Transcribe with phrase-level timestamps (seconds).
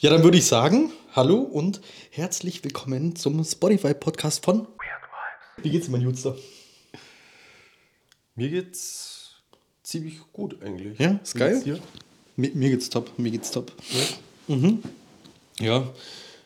[0.00, 5.64] Ja, dann würde ich sagen, hallo und herzlich willkommen zum Spotify-Podcast von Weird Vibes.
[5.64, 6.36] Wie geht's dir, mein Jutster?
[8.36, 9.32] Mir geht's
[9.82, 10.98] ziemlich gut eigentlich.
[10.98, 11.52] Ja, ist Wie geil.
[11.54, 11.78] geht's dir?
[12.36, 13.72] Mir, mir geht's top, mir geht's top.
[14.46, 14.82] Ja, mhm.
[15.58, 15.92] ja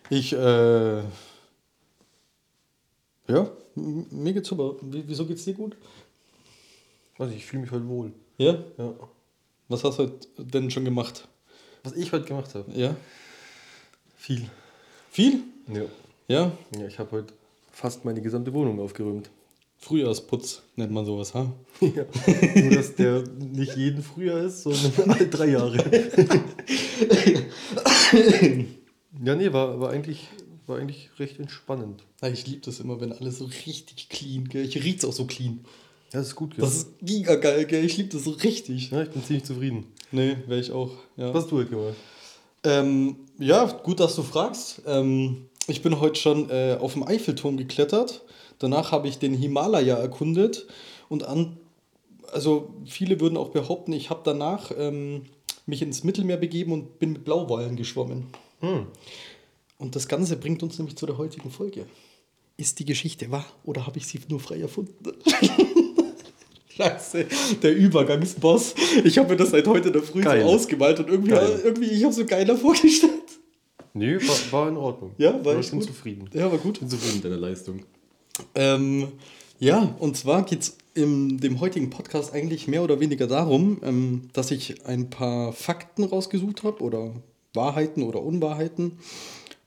[0.09, 1.07] ich, äh, ja,
[3.77, 4.77] m- mir geht's super.
[4.81, 5.77] Wie, wieso geht's dir gut?
[7.19, 8.13] Weiß nicht, ich fühle mich heute wohl.
[8.39, 8.65] Ja?
[8.79, 8.95] Ja.
[9.69, 11.29] Was hast du denn schon gemacht?
[11.83, 12.71] Was ich heute gemacht habe?
[12.73, 12.97] Ja?
[14.23, 14.49] Viel.
[15.11, 15.43] Viel?
[15.67, 15.83] Ja.
[16.29, 16.53] Ja?
[16.79, 17.35] Ja, ich habe heute
[17.73, 19.31] fast meine gesamte Wohnung aufgeräumt.
[19.79, 21.53] Frühjahrsputz nennt man sowas, ha?
[21.81, 22.05] ja.
[22.55, 25.77] Nur, dass der nicht jeden Frühjahr ist, sondern alle drei Jahre.
[29.25, 30.29] ja, nee, war, war, eigentlich,
[30.69, 32.05] war eigentlich recht entspannend.
[32.23, 34.65] Ja, ich liebe das immer, wenn alles so richtig clean, gell?
[34.65, 35.65] Ich riecht's auch so clean.
[36.13, 36.65] Ja, das ist gut, gell?
[36.65, 37.85] Das ist giga geil, gell?
[37.85, 38.93] Ich liebe das so richtig.
[38.93, 39.87] ja, ich bin ziemlich zufrieden.
[40.13, 40.93] Nee, wäre ich auch.
[41.17, 41.35] Ja.
[41.35, 41.97] Was hast du heute gemacht?
[42.65, 44.83] Ähm, ja, gut, dass du fragst.
[44.87, 48.23] Ähm, ich bin heute schon äh, auf dem Eiffelturm geklettert.
[48.59, 50.67] Danach habe ich den Himalaya erkundet.
[51.09, 51.57] Und an,
[52.33, 55.23] also viele würden auch behaupten, ich habe danach ähm,
[55.67, 58.27] mich ins Mittelmeer begeben und bin mit Blauwalen geschwommen.
[58.61, 58.87] Hm.
[59.79, 61.87] Und das Ganze bringt uns nämlich zu der heutigen Folge.
[62.57, 64.95] Ist die Geschichte wahr oder habe ich sie nur frei erfunden?
[66.77, 67.27] Scheiße,
[67.63, 68.75] der Übergangsboss.
[69.05, 70.43] Ich habe mir das seit heute in der Früh Geil.
[70.43, 71.61] so ausgemalt und irgendwie, Geil.
[71.65, 73.13] irgendwie ich habe so geiler vorgestellt.
[73.95, 75.13] Nee, war, war in Ordnung.
[75.19, 75.89] Ja, war ich bin gut.
[75.89, 76.31] zufrieden.
[76.33, 76.77] Ja, war gut.
[76.77, 77.85] Ich bin zufrieden mit deiner Leistung.
[78.55, 79.09] Ähm,
[79.59, 84.29] ja, und zwar geht es in dem heutigen Podcast eigentlich mehr oder weniger darum, ähm,
[84.33, 87.15] dass ich ein paar Fakten rausgesucht habe oder
[87.55, 88.99] Wahrheiten oder Unwahrheiten.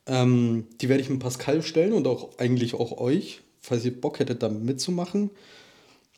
[0.08, 4.20] Ähm, die werde ich mit Pascal stellen und auch eigentlich auch euch, falls ihr Bock
[4.20, 5.30] hättet, da mitzumachen.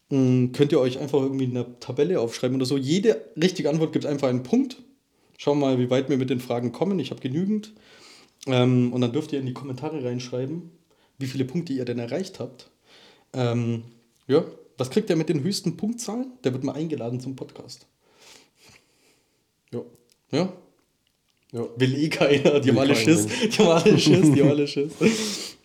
[0.09, 2.77] Ähm, könnt ihr euch einfach irgendwie eine Tabelle aufschreiben oder so.
[2.77, 4.77] Jede richtige Antwort gibt einfach einen Punkt.
[5.37, 6.99] Schauen wir mal, wie weit wir mit den Fragen kommen.
[6.99, 7.73] Ich habe genügend.
[8.47, 10.71] Ähm, und dann dürft ihr in die Kommentare reinschreiben,
[11.17, 12.69] wie viele Punkte ihr denn erreicht habt.
[13.33, 13.83] Ähm,
[14.27, 14.45] ja,
[14.77, 16.31] was kriegt der mit den höchsten Punktzahlen?
[16.43, 17.87] Der wird mal eingeladen zum Podcast.
[19.73, 19.81] Ja.
[20.31, 20.53] Ja?
[21.51, 21.65] Ja.
[21.77, 23.27] Will eh keiner, die haben alle Schiss.
[23.27, 25.56] Die haben alle Schiss, die haben alle Schiss.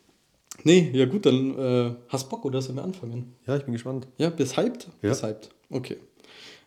[0.65, 3.35] Nee, ja gut, dann äh, hast Bock oder sollen wir anfangen?
[3.47, 4.07] ja, ich bin gespannt.
[4.19, 4.89] Ja, bist hyped?
[5.03, 5.09] Ja.
[5.11, 5.51] Bist hyped.
[5.71, 5.97] Okay.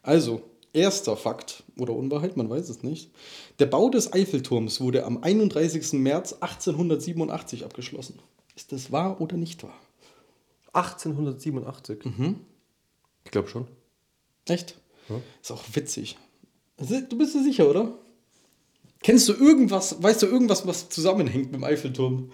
[0.04, 0.42] Also,
[0.74, 3.12] erster Fakt oder Unwahrheit, man weiß es nicht.
[3.60, 5.94] Der Bau des Eiffelturms wurde am 31.
[5.94, 8.20] März 1887 abgeschlossen.
[8.56, 9.80] Ist das wahr oder nicht wahr?
[10.74, 12.00] 1887.
[13.24, 13.68] Ich glaube schon.
[14.48, 14.78] Echt?
[15.10, 15.22] Ja.
[15.42, 16.18] Ist auch witzig.
[16.78, 17.98] Du bist dir sicher, oder?
[19.02, 22.32] Kennst du irgendwas, weißt du irgendwas, was zusammenhängt mit dem Eiffelturm?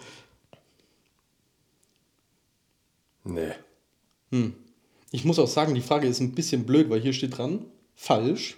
[3.24, 3.54] Nee.
[4.32, 4.54] Hm.
[5.12, 7.66] Ich muss auch sagen, die Frage ist ein bisschen blöd, weil hier steht dran,
[7.96, 8.58] falsch.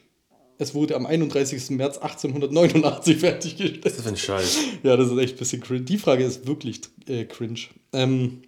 [0.60, 1.72] Es wurde am 31.
[1.72, 3.84] März 1889 fertiggestellt.
[3.86, 4.58] Das ist ein Scheiß.
[4.84, 5.82] Ja, das ist echt ein bisschen cringe.
[5.82, 7.60] Die Frage ist wirklich äh, cringe.
[7.92, 8.44] Ähm,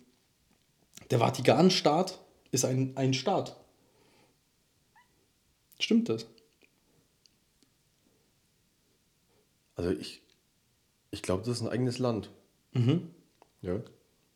[1.09, 2.19] der Vatikanstaat
[2.51, 3.57] ist ein, ein Staat.
[5.79, 6.27] Stimmt das?
[9.75, 10.21] Also ich,
[11.11, 12.29] ich glaube, das ist ein eigenes Land.
[13.61, 13.79] Ja.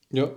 [0.09, 0.31] Ja.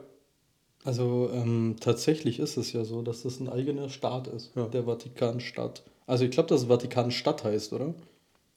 [0.84, 4.66] Also ähm, tatsächlich ist es ja so, dass das ein eigener Staat ist, Ja.
[4.66, 5.84] der Vatikanstaat.
[6.06, 7.94] Also ich glaube, dass es Vatikanstadt heißt, oder?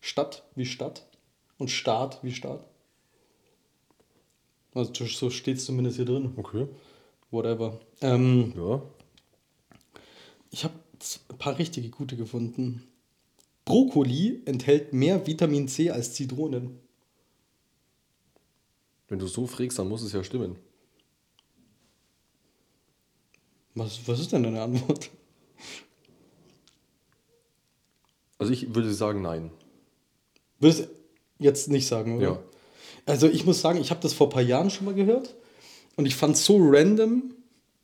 [0.02, 1.06] Stadt wie Stadt
[1.60, 2.66] und Staat wie Staat.
[4.74, 6.34] Also so steht es zumindest hier drin.
[6.36, 6.68] Okay.
[7.32, 7.80] Whatever.
[8.02, 8.82] Ähm, Ja.
[10.52, 10.74] ich habe
[11.30, 12.84] ein paar richtige gute gefunden.
[13.66, 16.80] Brokkoli enthält mehr Vitamin C als Zitronen.
[19.08, 20.56] Wenn du so fragst, dann muss es ja stimmen.
[23.76, 25.10] Was, was ist denn deine Antwort?
[28.38, 29.52] Also ich würde sagen, nein.
[30.60, 30.90] Würdest
[31.40, 32.26] jetzt nicht sagen, oder?
[32.26, 32.40] Ja.
[33.06, 35.36] Also ich muss sagen, ich habe das vor ein paar Jahren schon mal gehört
[35.96, 37.34] und ich fand es so random,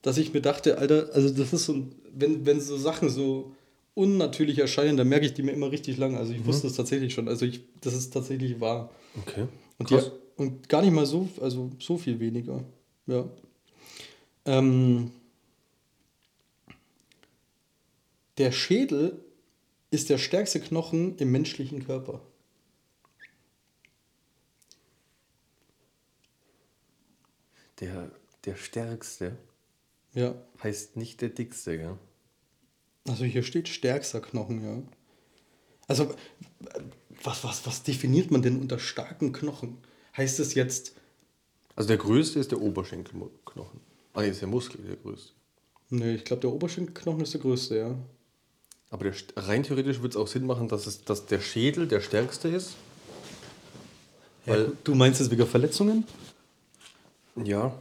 [0.02, 3.52] dass ich mir dachte, Alter, also das ist so, ein- wenn, wenn so Sachen so
[3.94, 6.16] unnatürlich erscheinen, dann merke ich die mir immer richtig lang.
[6.18, 7.28] Also ich wusste es tatsächlich schon.
[7.28, 8.90] Also ich, das ist tatsächlich wahr.
[9.22, 9.48] Okay.
[9.78, 10.00] Und, die,
[10.38, 12.64] und gar nicht mal so, also so viel weniger.
[13.08, 13.26] Ja.
[14.46, 15.12] Ähm,
[18.38, 19.24] der Schädel
[19.92, 22.22] ist der stärkste Knochen im menschlichen Körper.
[27.80, 28.12] Der,
[28.46, 29.38] der stärkste
[30.14, 30.36] Ja.
[30.64, 31.98] heißt nicht der dickste, gell?
[33.08, 34.84] Also hier steht stärkster Knochen, ja.
[35.88, 36.14] Also,
[37.24, 39.78] was, was, was definiert man denn unter starken Knochen?
[40.16, 40.94] Heißt es jetzt,
[41.76, 43.80] Also der größte ist der Oberschenkelknochen.
[44.14, 45.32] Ah, nee, ist der Muskel der größte.
[45.90, 47.96] ne, ich glaube, der Oberschenkelknochen ist der größte, ja.
[48.92, 52.02] Aber der, rein theoretisch würde es auch Sinn machen, dass, es, dass der Schädel der
[52.02, 52.76] stärkste ist.
[54.46, 56.06] Weil, Du meinst jetzt wegen Verletzungen?
[57.44, 57.74] ja,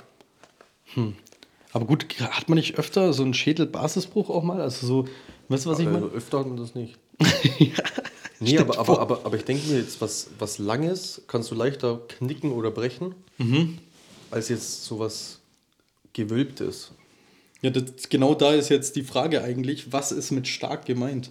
[1.73, 4.61] Aber gut, hat man nicht öfter so einen Schädelbasisbruch auch mal?
[4.61, 5.09] Also so,
[5.49, 6.13] weißt du, was ich also meine?
[6.13, 6.97] öfter hat man das nicht.
[8.43, 11.55] Nee, Stell aber, aber, aber, aber ich denke mir jetzt, was, was Langes kannst du
[11.55, 13.15] leichter knicken oder brechen,
[14.31, 15.41] als jetzt sowas
[16.15, 16.93] Gewölbtes.
[17.63, 21.31] Ja, das, genau da ist jetzt die Frage eigentlich, was ist mit stark gemeint?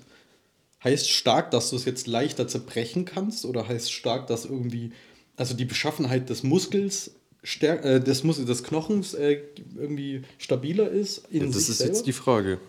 [0.84, 4.92] Heißt stark, dass du es jetzt leichter zerbrechen kannst oder heißt stark, dass irgendwie,
[5.36, 7.12] also die Beschaffenheit des Muskels,
[7.44, 9.42] stärk, äh, des, Mus des Knochens äh,
[9.78, 11.94] irgendwie stabiler ist in das sich ist selber?
[11.94, 12.60] jetzt die Frage.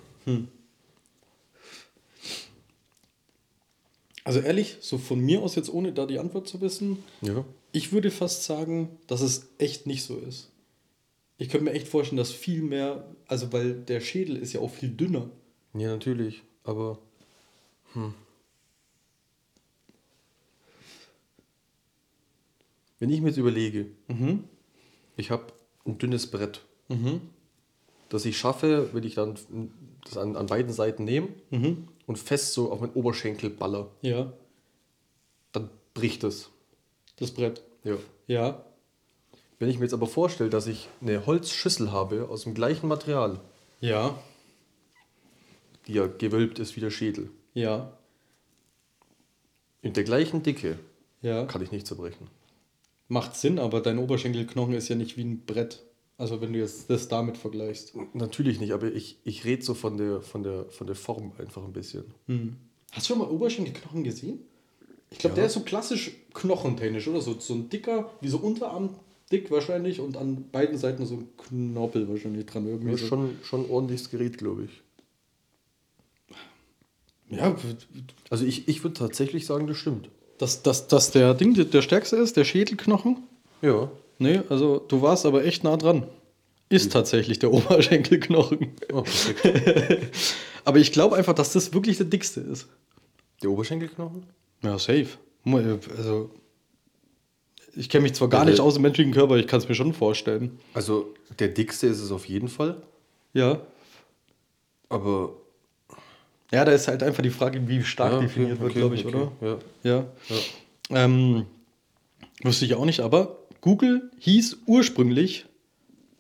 [4.25, 7.45] Also ehrlich, so von mir aus jetzt, ohne da die Antwort zu wissen, Ja.
[7.73, 10.50] ich würde fast sagen, dass es echt nicht so ist.
[11.41, 14.71] Ich könnte mir echt vorstellen, dass viel mehr, also weil der Schädel ist ja auch
[14.71, 15.31] viel dünner.
[15.73, 16.43] Ja, natürlich.
[16.65, 16.99] Aber.
[22.99, 23.87] Wenn ich mir jetzt überlege,
[25.17, 25.47] ich habe
[25.87, 26.61] ein dünnes Brett,
[28.09, 29.37] das ich schaffe, wenn ich dann
[30.05, 31.29] das an, an beiden Seiten nehme
[32.07, 34.33] und fest so auf meinen Oberschenkel baller, Ja,
[35.53, 36.51] dann bricht es.
[37.17, 37.63] das Brett.
[37.85, 37.97] Ja.
[38.27, 38.65] Ja,
[39.61, 43.41] Wenn ich mir jetzt aber vorstelle, dass ich eine Holzschüssel habe aus dem gleichen Material,
[43.81, 44.19] ja,
[45.87, 47.93] die ja gewölbt ist wie der Schädel, ja,
[49.83, 50.79] in der gleichen Dicke,
[51.23, 51.45] ja.
[51.45, 52.27] kann ich nicht zerbrechen.
[53.09, 55.83] Macht Sinn, aber dein Oberschenkelknochen ist ja nicht wie ein Brett.
[56.17, 57.95] Also wenn du jetzt das damit vergleichst.
[58.15, 61.65] Natürlich nicht, aber ich, ich rede so von der, von, der, von der Form einfach
[61.65, 62.05] ein bisschen.
[62.93, 64.41] Hast du schon mal Oberschenkelknochen gesehen?
[65.11, 65.37] Ich glaube, Ja.
[65.37, 67.21] der ist so klassisch knochentechnisch, oder?
[67.21, 68.95] So, so ein dicker, wie so Unterarm
[69.33, 72.67] dick wahrscheinlich und an beiden Seiten so ein Knorpel wahrscheinlich dran.
[72.67, 73.05] Irgendwie Das so.
[73.07, 74.83] ist schon, schon ordentliches Gerät, glaube ich.
[77.31, 77.55] Ja,
[78.29, 80.09] Also ich, ich würde tatsächlich sagen, das stimmt.
[80.39, 83.19] dass, dass, dass der Ding der- der stärkste ist, der Schädelknochen.
[83.63, 83.91] Ja.
[84.19, 86.07] Nee, also du warst aber echt nah dran.
[86.69, 88.73] Ist tatsächlich der Oberschenkelknochen.
[88.93, 89.05] Oh.
[90.65, 92.69] Aber ich glaube einfach, dass das wirklich der dickste ist.
[93.43, 94.25] der Oberschenkelknochen?
[94.63, 95.09] Ja, safe.
[95.45, 95.59] Mu-
[95.97, 96.31] Also,
[97.81, 99.69] ich kenne mich zwar gar Ja, nicht der- aus dem menschlichen Körper, ich kann es
[99.69, 100.59] mir schon vorstellen.
[100.75, 102.81] Also der dickste ist es auf jeden Fall.
[103.33, 103.61] Ja.
[104.89, 105.33] Aber.
[106.53, 108.95] Ja, da ist halt einfach die Frage, wie stark ja, okay, definiert wird, okay, glaube
[108.97, 109.33] ich, okay, oder?
[109.41, 109.59] Ja.
[109.83, 110.07] Ja.
[110.29, 111.05] ja.
[111.05, 111.47] Ähm,
[112.43, 115.47] wusste ich auch nicht, aber Google hieß ursprünglich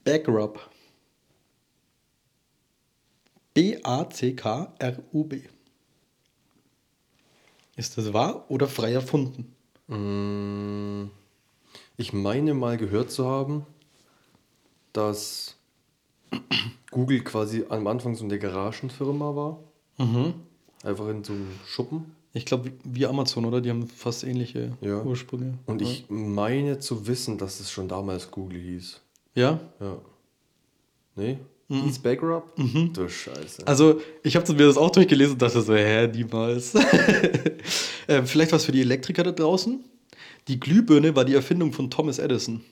[0.04, 0.68] Backrub.
[4.22, 5.42] B-A-C-K-R-U-B.
[7.76, 9.54] Ist das wahr oder frei erfunden?
[9.88, 11.10] Mm,
[12.00, 13.66] Ich meine mal gehört zu haben,
[14.94, 15.56] dass
[16.90, 19.58] Google quasi am Anfang so eine Garagenfirma war.
[20.82, 22.16] Einfach in so einem Schuppen.
[22.32, 23.60] Ich glaube, wie Amazon, oder?
[23.60, 25.02] Die haben fast ähnliche Ja.
[25.02, 25.58] Ursprünge.
[25.66, 28.98] Und ich meine zu wissen, dass es schon damals Google hieß.
[29.34, 29.60] Ja?
[29.78, 29.98] Ja.
[31.16, 31.36] Nee?
[31.68, 32.50] Hieß Backrub?
[32.94, 33.66] Du Scheiße.
[33.66, 36.74] Also, ich habe mir das auch durchgelesen und dachte so, hä, niemals.
[38.06, 39.84] äh, vielleicht was für die Elektriker da draußen.
[40.48, 42.62] Die Glühbirne war die Erfindung von Thomas Edison.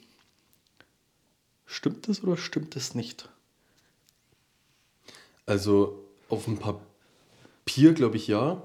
[1.66, 3.28] Stimmt das oder stimmt es nicht?
[5.46, 5.98] Also
[6.28, 8.62] auf dem Papier glaube ich ja.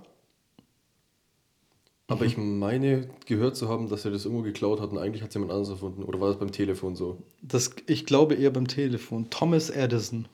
[2.08, 5.30] Aber ich meine gehört zu haben, dass er das irgendwo geklaut hat und eigentlich hat
[5.30, 6.04] es jemand anderes erfunden.
[6.04, 7.18] Oder war das beim Telefon so?
[7.42, 9.30] Das, ich glaube eher beim Telefon.
[9.30, 10.28] Thomas Edison.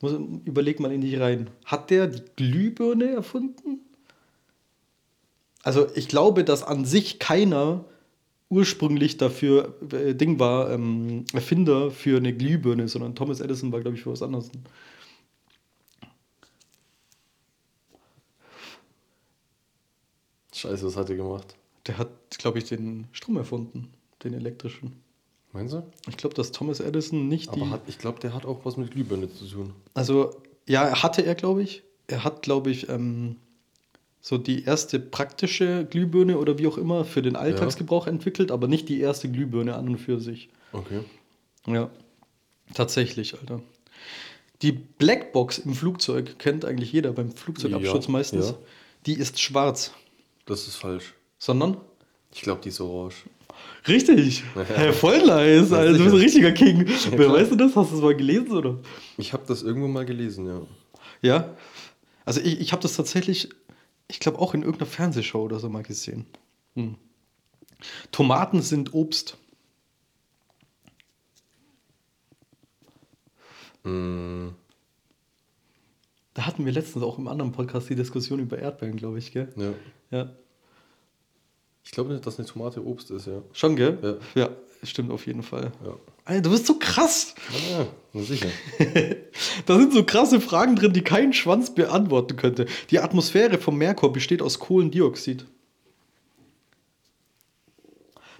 [0.00, 0.12] Muss,
[0.44, 1.48] überleg mal in dich rein.
[1.64, 3.80] Hat der die Glühbirne erfunden?
[5.66, 7.84] Also ich glaube, dass an sich keiner
[8.48, 13.96] ursprünglich dafür äh, Ding war, ähm, Erfinder für eine Glühbirne, sondern Thomas Edison war, glaube
[13.96, 14.48] ich, für was anderes.
[20.54, 21.56] Scheiße, was hat er gemacht?
[21.88, 23.88] Der hat, glaube ich, den Strom erfunden,
[24.22, 24.92] den elektrischen.
[25.52, 25.82] Meinst du?
[26.08, 27.60] Ich glaube, dass Thomas Edison nicht die.
[27.60, 29.72] Aber hat, ich glaube, der hat auch was mit Glühbirne zu tun.
[29.94, 30.30] Also,
[30.68, 31.82] ja, hatte er, glaube ich.
[32.06, 33.38] Er hat, glaube ich, ähm,
[34.28, 38.88] so die erste praktische Glühbirne oder wie auch immer für den Alltagsgebrauch entwickelt, aber nicht
[38.88, 40.48] die erste Glühbirne an und für sich.
[40.72, 41.02] Okay.
[41.68, 41.90] Ja,
[42.74, 43.60] tatsächlich, Alter.
[44.62, 48.48] Die Blackbox im Flugzeug kennt eigentlich jeder beim Flugzeugabsturz Ja, meistens.
[48.50, 48.54] ja.
[49.06, 49.92] Die ist schwarz,
[50.44, 51.14] Das ist falsch.
[51.38, 51.76] sondern
[52.34, 53.14] Ich glaube, die ist orange.
[53.86, 54.42] Richtig.
[54.76, 54.92] Ja.
[54.92, 55.70] Voll nice.
[55.70, 56.84] Ja, Also, du bist ein richtiger King.
[57.12, 57.76] Wer weißt du das?
[57.76, 58.80] Hast du das mal gelesen oder?
[59.18, 60.62] Ich habe das irgendwo mal gelesen, ja.
[61.22, 61.54] Ja.
[62.24, 63.50] Also ich, ich habe das tatsächlich,
[64.08, 66.26] ich glaube auch in irgendeiner Fernsehshow oder so mal gesehen.
[66.74, 66.96] Hm.
[68.12, 69.36] Tomaten sind Obst.
[73.84, 74.48] Mm,
[76.34, 79.52] Da hatten wir letztens auch im anderen Podcast die Diskussion über Erdbeeren, glaube ich, gell?
[79.56, 79.72] ja.
[80.10, 80.30] Ja.
[81.84, 83.42] Ich glaube nicht, dass eine Tomate Obst ist, ja.
[83.52, 84.20] Schon, gell?
[84.34, 84.42] Ja.
[84.42, 84.50] Ja,
[84.82, 85.72] stimmt auf jeden Fall.
[85.84, 85.94] Ja.
[86.24, 87.34] Alter, du bist so krass.
[87.70, 88.48] Ja, na sicher.
[89.66, 92.66] Da sind so krasse Fragen drin, die kein Schwanz beantworten könnte.
[92.90, 95.46] Die Atmosphäre vom Merkur besteht aus Kohlendioxid.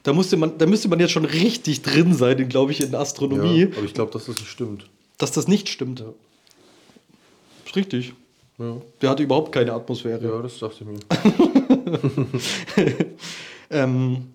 [0.02, 3.62] Da, musste man, da müsste man jetzt schon richtig drin sein, glaube ich, in Astronomie,
[3.62, 4.88] Ja, aber ich glaube, dass das nicht stimmt.
[5.18, 6.04] dass das nicht stimmt.
[7.66, 8.14] Ist richtig.
[8.58, 8.76] Ja.
[9.02, 10.22] Der hatte überhaupt keine Atmosphäre.
[10.24, 10.98] ja, das dachte ich mir.
[13.68, 14.28] Ähm,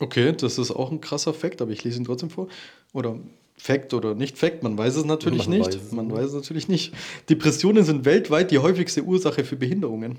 [0.00, 2.48] okay, das ist auch ein krasser Fakt, aber ich lese ihn trotzdem vor.
[2.92, 3.18] Oder
[3.56, 5.66] Fakt oder nicht Fakt, man weiß es natürlich Man nicht.
[5.74, 6.94] weiß man weiß es natürlich nicht.
[7.28, 10.16] Depressionen sind weltweit die häufigste Ursache für Behinderungen.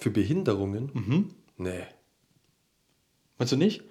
[0.00, 0.90] Für Behinderungen?
[0.94, 1.30] Mhm.
[1.58, 1.84] Nee.
[3.38, 3.82] Meinst du nicht?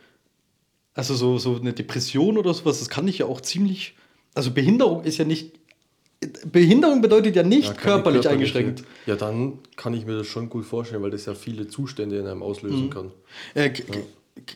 [0.95, 3.95] Also so, so eine Depression oder sowas, das kann ich ja auch ziemlich.
[4.35, 5.51] Also Behinderung ist ja nicht.
[6.51, 8.29] Behinderung bedeutet ja nicht Ja, körperlich körperliche.
[8.29, 8.83] eingeschränkt.
[9.05, 12.25] Ja, dann kann ich mir das schon gut vorstellen, weil das ja viele Zustände in
[12.27, 12.43] einem Mhm.
[12.43, 13.11] auslösen kann.
[13.55, 13.83] Äh, k-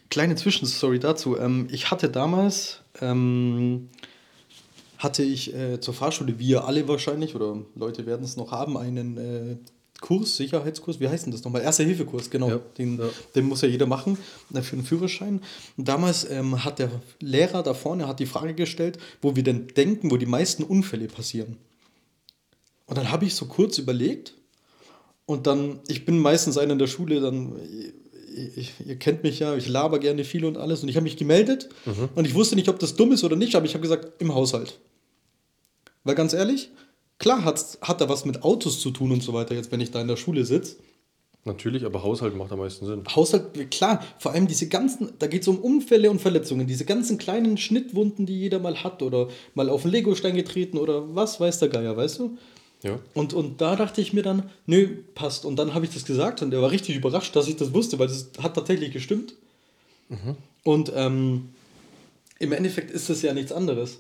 [0.10, 1.38] kleine Zwischenstory dazu.
[1.38, 3.90] Ähm, ich hatte damals, ähm,
[4.98, 8.78] hatte ich äh, zur Fahrschule, wie ihr alle wahrscheinlich, oder Leute werden es noch haben,
[8.78, 9.56] einen äh,
[10.02, 11.64] Kurs, Sicherheitskurs, wie heißt denn das nochmal?
[11.64, 12.50] Erster-Hilfe-Kurs, genau.
[12.50, 13.10] Ja, Den, ja.
[13.36, 14.18] den muss ja jeder machen
[14.54, 15.42] äh, für einen Führerschein.
[15.76, 19.68] Und damals ähm, hat der Lehrer da vorne hat die Frage gestellt, wo wir denn
[19.68, 21.58] denken, wo die meisten Unfälle passieren.
[22.86, 24.36] Und dann habe ich so kurz überlegt
[25.26, 27.54] und dann, ich bin meistens einer in der Schule, dann,
[28.38, 31.18] ich, ihr kennt mich ja, ich laber gerne viel und alles und ich habe mich
[31.18, 31.70] gemeldet
[32.16, 34.34] und ich wusste nicht, ob das dumm ist oder nicht, aber ich habe gesagt, im
[34.34, 34.80] Haushalt.
[36.04, 36.70] Weil ganz ehrlich,
[37.20, 39.92] klar hat's, hat da was mit Autos zu tun und so weiter, jetzt wenn ich
[39.92, 40.78] da in der Schule sitze.
[41.48, 43.04] Natürlich, aber Haushalt macht am meisten Sinn.
[43.16, 47.18] Haushalt, klar, vor allem diese ganzen, da geht es um Unfälle und Verletzungen, diese ganzen
[47.18, 51.60] kleinen Schnittwunden, die jeder mal hat oder mal auf einen Legostein getreten oder was weiß
[51.60, 52.38] der Geier, weißt du?
[52.84, 53.00] Ja.
[53.14, 55.46] Und, und da dachte ich mir dann, nö, passt.
[55.46, 57.98] Und dann habe ich das gesagt und er war richtig überrascht, dass ich das wusste,
[58.00, 59.34] weil das hat tatsächlich gestimmt.
[60.64, 61.50] Und ähm,
[62.40, 64.00] im Endeffekt ist das ja nichts anderes.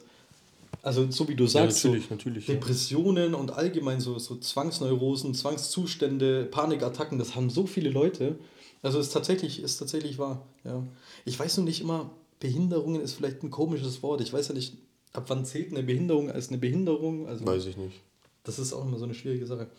[0.84, 2.54] Also so wie du sagst, natürlich, so natürlich, ja.
[2.54, 8.38] Depressionen und allgemein so, so Zwangsneurosen, Zwangszustände, Panikattacken, das haben so viele Leute.
[8.84, 10.46] Also ist tatsächlich, ist tatsächlich wahr.
[10.64, 10.84] Ja.
[11.26, 14.22] Ich weiß nur nicht immer, Behinderungen ist vielleicht ein komisches Wort.
[14.22, 14.76] Ich weiß ja nicht,
[15.14, 17.28] ab wann zählt eine Behinderung als eine Behinderung.
[17.28, 18.00] Also Weiß ich nicht.
[18.48, 19.70] Das ist auch immer so eine schwierige Sache.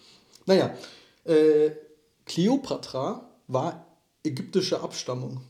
[0.46, 0.76] Naja,
[1.24, 1.70] äh,
[2.24, 3.86] Kleopatra war
[4.22, 5.40] ägyptische Abstammung.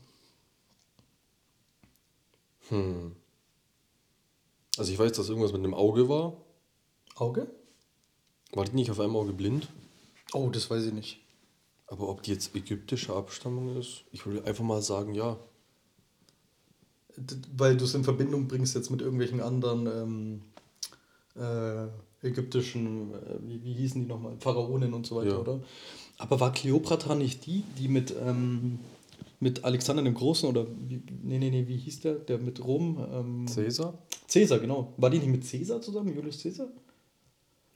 [4.77, 6.37] Also ich weiß, dass irgendwas mit einem Auge war.
[7.15, 7.47] Auge?
[8.53, 9.67] War die nicht auf einem Auge blind?
[10.33, 11.19] Oh, das weiß ich nicht.
[11.87, 14.03] Aber ob die jetzt ägyptischer Abstammung ist?
[14.11, 15.37] Ich würde einfach mal sagen, ja.
[17.55, 20.41] Weil du es in Verbindung bringst jetzt mit irgendwelchen anderen ähm,
[21.35, 21.87] äh,
[22.21, 25.37] ägyptischen, äh, wie, wie hießen die nochmal, Pharaonen und so weiter, Ja.
[25.37, 25.59] oder?
[26.17, 28.79] Aber war Kleopatra nicht die, die mit, ähm,
[29.39, 32.97] mit Alexander dem Großen oder, wie, nee, nee, nee, wie hieß der, der mit Rom?
[33.13, 33.97] Ähm, Cäsar?
[34.27, 34.93] Cäsar, genau.
[34.97, 36.67] War die nicht mit Cäsar zusammen, Julius Cäsar?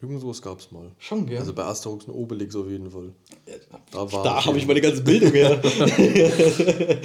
[0.02, 0.92] Irgend sowas gab es mal.
[1.00, 1.38] Schon, gell?
[1.38, 3.14] Also bei Asterix und Obelix auf jeden Fall.
[3.92, 5.62] Da Da habe ich meine ganze Bildung her.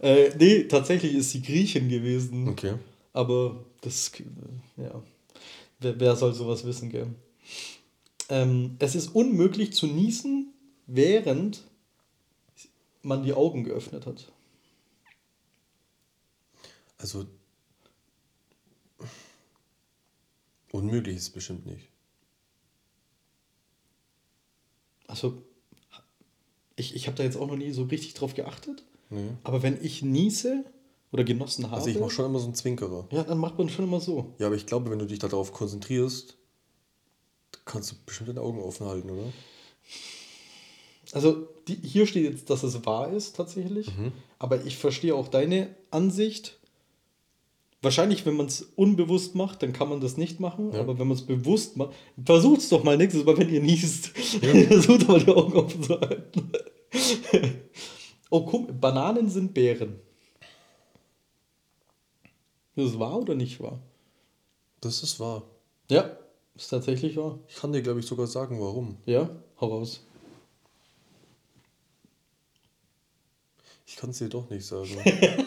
[0.00, 2.48] äh, nee, tatsächlich ist sie Griechin gewesen.
[2.48, 2.74] Okay.
[3.12, 5.00] Aber das, äh, ja,
[5.78, 7.08] wer, wer soll sowas wissen, gell?
[8.28, 10.52] Ähm, es ist unmöglich zu niesen,
[10.86, 11.64] während
[13.02, 14.32] man die Augen geöffnet hat.
[16.98, 17.26] Also
[20.72, 21.88] unmöglich ist es bestimmt nicht.
[25.06, 25.42] Also,
[26.76, 28.82] ich, ich habe da jetzt auch noch nie so richtig drauf geachtet.
[29.10, 29.30] Nee.
[29.44, 30.64] Aber wenn ich niese
[31.14, 33.06] oder genossen habe, Also ich mache schon immer so einen Zwinkerer.
[33.12, 34.34] ja, dann macht man schon immer so.
[34.38, 36.36] Ja, aber ich glaube, wenn du dich darauf konzentrierst,
[37.64, 39.22] kannst du bestimmt deine Augen offen halten, oder?
[41.12, 43.88] Also die, hier steht jetzt, dass es wahr ist tatsächlich,
[44.40, 46.58] aber ich verstehe auch deine Ansicht.
[47.80, 50.80] Wahrscheinlich, wenn man es unbewusst macht, dann kann man das nicht machen, Ja.
[50.80, 51.90] aber wenn man es bewusst macht,
[52.24, 54.08] versucht es doch mal nächstes Mal, wenn ihr niest.
[54.08, 56.50] Versucht doch mal die Augen offen zu halten.
[58.30, 60.00] oh, guck, Bananen sind Beeren.
[62.76, 63.80] Ist das wahr oder nicht wahr?
[64.80, 65.44] Das ist wahr.
[65.90, 66.16] Ja,
[66.56, 67.38] ist tatsächlich wahr.
[67.48, 68.96] Ich kann dir, glaube ich, sogar sagen, warum.
[69.06, 70.00] Ja, hau raus.
[73.86, 74.90] Ich kann es dir doch nicht sagen.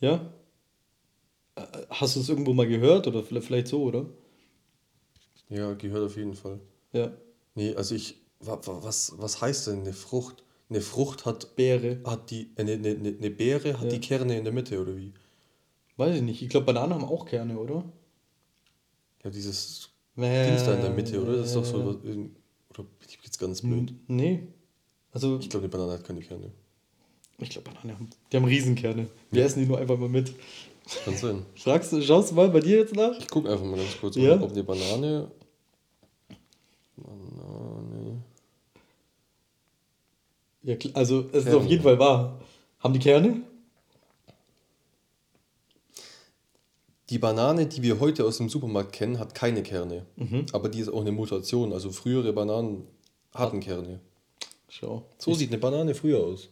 [0.00, 0.32] Ja?
[1.90, 4.06] Hast du es irgendwo mal gehört oder vielleicht so, oder?
[5.50, 6.58] ja, gehört auf jeden Fall.
[6.92, 7.12] Ja.
[7.54, 10.42] Nee, also ich, wa- wa- was, was heißt denn eine Frucht?
[10.70, 12.00] Eine Frucht hat, Beere.
[12.04, 13.88] hat die, eine, eine, eine Beere hat Ja.
[13.90, 15.12] die Kerne in der Mitte, oder wie?
[15.96, 16.40] Weiß ich nicht.
[16.42, 17.84] Ich glaube, Bananen haben auch Kerne, oder?
[19.24, 21.36] Ja, dieses Äh, Dings da in der Mitte, oder?
[21.38, 22.36] Das ist doch so, irgend-
[22.70, 23.92] oder glaube, ich bin jetzt ganz blöd.
[24.06, 24.46] Nee.
[25.12, 26.52] Also, Ich glaube, eine Banane hat keine Kerne.
[27.38, 29.08] ich glaube, Bananen haben, die haben Riesenkerne.
[29.30, 30.32] Wir essen die nur einfach mal mit.
[31.04, 31.44] Kann sein.
[31.56, 33.18] Fragst du, schaust du mal bei dir jetzt nach?
[33.18, 34.40] Ich gucke einfach mal ganz kurz, Ja?
[34.40, 34.62] ob eine.
[34.64, 35.30] Banane.
[40.62, 41.58] Ja, also, es ist Kerne.
[41.58, 42.40] auf jeden Fall wahr.
[42.80, 43.42] Haben die Kerne?
[47.08, 50.06] Die Banane, die wir heute aus dem Supermarkt kennen, hat keine Kerne.
[50.16, 50.46] Mhm.
[50.52, 51.72] Aber die ist auch eine Mutation.
[51.72, 52.86] Also frühere Bananen
[53.34, 54.00] hatten Kerne.
[54.68, 55.06] Schau.
[55.18, 56.48] So sieht eine Banane früher aus.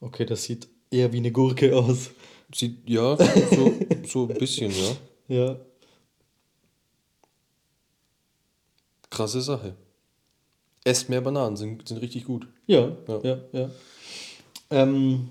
[0.00, 2.10] Okay, das sieht eher wie eine Gurke aus.
[2.54, 3.72] Sieht, ja, so,
[4.06, 4.96] so ein bisschen, ja.
[5.28, 5.56] Ja.
[9.10, 9.74] Krasse Sache.
[10.86, 12.46] Esst mehr Bananen, sind, sind richtig gut.
[12.68, 13.38] Ja, ja, Ja.
[13.52, 13.70] ja.
[14.70, 15.28] Ähm,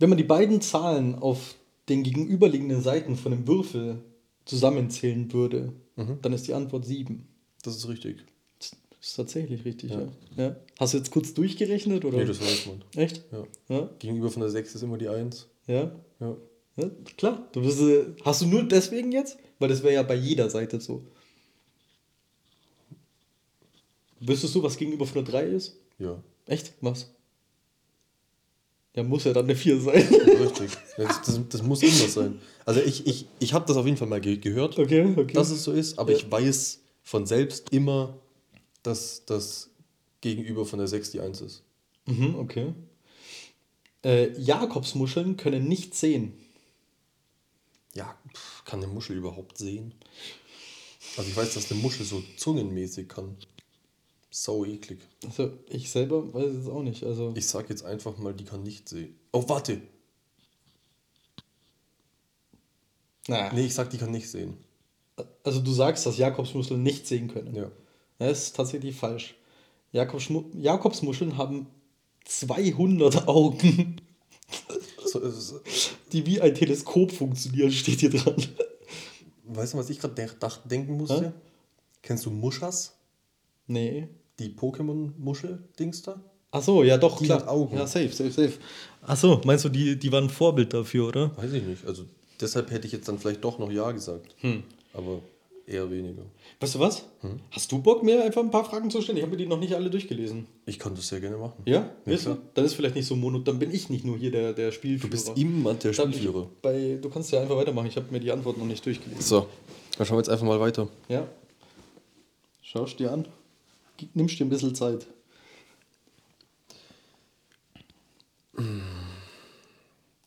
[0.00, 1.54] wenn man die beiden Zahlen auf
[1.88, 4.00] den gegenüberliegenden Seiten von dem Würfel
[4.46, 5.72] zusammenzählen würde,
[6.22, 7.24] dann ist die Antwort 7.
[7.62, 8.24] Das ist richtig.
[8.58, 10.00] Das ist tatsächlich richtig, ja.
[10.36, 10.44] Ja.
[10.44, 10.56] ja.
[10.80, 12.04] Hast du jetzt kurz durchgerechnet?
[12.04, 12.18] Oder?
[12.18, 12.82] Nee, das weiß man.
[12.96, 13.22] Echt?
[13.30, 13.44] Ja.
[13.68, 15.46] Ja, Gegenüber von der 6 ist immer die 1.
[15.68, 15.92] ja.
[16.18, 16.36] Ja.
[16.76, 17.46] ja klar.
[17.52, 19.38] Du bist, äh, hast du nur deswegen jetzt?
[19.60, 21.04] Weil das wäre ja bei jeder Seite so.
[24.26, 25.76] Wüsstest du, was gegenüber von der 3 ist?
[25.98, 26.22] Ja.
[26.46, 26.72] Echt?
[26.80, 27.10] Was?
[28.94, 29.94] Ja, muss ja dann eine 4 sein.
[30.02, 30.70] Richtig.
[30.96, 32.40] Das, das, das muss immer sein.
[32.66, 35.32] Also ich, ich, ich habe das auf jeden Fall mal ge gehört, Okay, okay.
[35.32, 36.18] dass es so ist, aber Ja.
[36.18, 38.18] ich weiß von selbst immer,
[38.82, 39.70] dass das
[40.20, 41.62] Gegenüber von der 6 die 1 ist.
[42.06, 42.74] Mhm, okay.
[44.04, 46.34] Äh, Jakobsmuscheln können nicht sehen.
[47.94, 48.16] Ja,
[48.64, 49.94] kann eine Muschel überhaupt sehen?
[51.16, 53.36] Also ich weiß, dass eine Muschel so zungenmäßig kann.
[54.34, 54.98] Sau eklig.
[55.26, 57.04] Also ich selber weiß es auch nicht.
[57.04, 59.14] Also Ich sag jetzt einfach mal, die kann nicht sehen.
[59.30, 59.80] Oh, warte.
[63.28, 64.56] na, Nee, ich sag, die kann nicht sehen.
[65.44, 67.54] also du sagst, dass Jakobsmuscheln nicht sehen können.
[67.54, 67.70] Ja.
[68.18, 69.34] Das ist tatsächlich falsch.
[69.92, 71.66] Jakobsmu Jakobsmuscheln haben
[72.24, 74.00] 200 Augen,
[75.04, 75.54] So, es-
[76.12, 78.36] die wie ein Teleskop funktionieren, steht hier dran.
[79.44, 80.14] weißt du, was ich gerade
[80.64, 81.26] denken musste?
[81.26, 81.32] Hä?
[82.00, 82.94] Kennst du Muschas?
[83.66, 84.08] Nee.
[84.38, 86.20] Die Pokémon-Muschel-Dings da?
[86.50, 87.40] Ach so, ja doch, Die klar.
[87.40, 87.76] hat Augen.
[87.76, 88.52] Ja, safe, safe, safe.
[89.02, 91.36] Ach so, meinst du, die, die waren ein Vorbild dafür, oder?
[91.36, 91.86] Weiß ich nicht.
[91.86, 92.04] Also
[92.40, 94.34] deshalb hätte ich jetzt dann vielleicht doch noch Ja gesagt.
[94.40, 94.62] Hm.
[94.92, 95.20] Aber
[95.66, 96.22] eher weniger.
[96.60, 97.04] Weißt du was?
[97.20, 97.40] Hm?
[97.50, 99.16] Hast du Bock, mir einfach ein paar Fragen zu stellen?
[99.16, 100.46] Ich habe mir die noch nicht alle durchgelesen.
[100.66, 101.62] Ich kann das sehr gerne machen.
[101.64, 101.90] Ja?
[102.04, 102.36] Ja, Weißt du?
[102.52, 105.08] Dann ist vielleicht nicht so mono, dann bin ich nicht nur hier der, der Spielführer.
[105.10, 106.48] Du bist immer der Spielführer.
[106.60, 109.22] Bei, du kannst ja einfach weitermachen, ich habe mir die Antwort noch nicht durchgelesen.
[109.22, 109.46] So,
[109.96, 110.88] dann schauen wir jetzt einfach mal weiter.
[111.08, 111.26] Ja.
[112.60, 113.26] Schaust dir an.
[114.14, 115.06] Nimmst dir ein bisschen Zeit.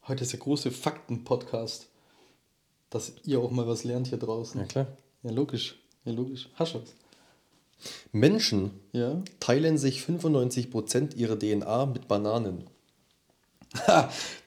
[0.07, 1.87] Heute ist der große Fakten-Podcast.
[2.89, 4.61] Dass ihr auch mal was lernt hier draußen.
[4.61, 4.87] Ja, klar.
[5.23, 5.75] Ja, logisch.
[6.05, 6.49] Ja, logisch.
[6.55, 6.93] Hast du was?
[8.11, 9.21] Menschen Ja.
[9.39, 12.63] teilen sich 95% ihrer DNA mit Bananen.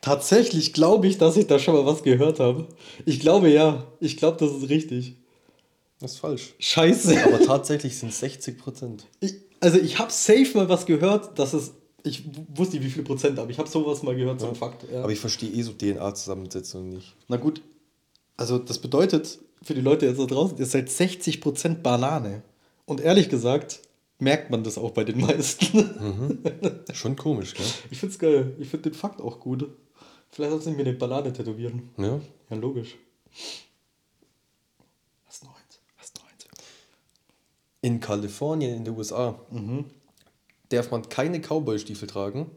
[0.00, 2.66] Tatsächlich glaube ich, dass ich da schon mal was gehört habe.
[3.04, 3.86] Ich glaube ja.
[4.00, 5.16] Ich glaube, das ist richtig.
[6.00, 6.54] Das ist falsch.
[6.58, 7.24] Scheiße.
[7.24, 9.00] Aber tatsächlich sind es 60%.
[9.20, 11.72] Ich, also ich habe safe mal was gehört, dass es.
[12.04, 14.84] Ich wusste nicht, wie viel Prozent, aber ich habe sowas mal gehört, so ein Fakt.
[14.90, 15.02] Ja.
[15.02, 17.14] Aber ich verstehe eh so DNA-Zusammensetzungen nicht.
[17.26, 17.60] Na gut.
[18.36, 22.42] Also das bedeutet für die Leute jetzt da draußen, ihr seid 60% Banane.
[22.86, 23.80] Und ehrlich gesagt,
[24.18, 26.84] merkt man das auch bei den meisten.
[26.92, 27.66] Schon komisch, gell?
[27.90, 28.54] ich find's geil.
[28.58, 29.68] Ich find den Fakt auch gut.
[30.30, 31.90] Vielleicht sollten wir eine Banane tätowieren.
[31.96, 32.20] Ja.
[32.50, 32.96] Ja, logisch.
[35.26, 35.80] Hast noch eins?
[35.96, 36.46] Hast noch eins?
[37.80, 39.38] In Kalifornien in den USA
[40.68, 42.50] darf man keine Cowboy-Stiefel tragen,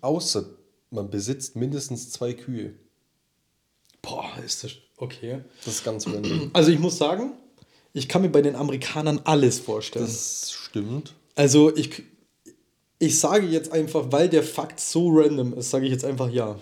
[0.00, 0.44] außer
[0.90, 2.74] man besitzt mindestens zwei Kühe.
[4.02, 4.72] Boah, ist das.
[4.96, 5.40] Okay.
[5.64, 6.50] Das ist ganz random.
[6.54, 7.32] Also ich muss sagen,
[7.92, 10.04] ich kann mir bei den Amerikanern alles vorstellen.
[10.04, 11.14] Das stimmt.
[11.36, 12.02] also ich,
[12.98, 16.58] ich sage jetzt einfach, weil der Fakt so random ist, sage ich jetzt einfach ja.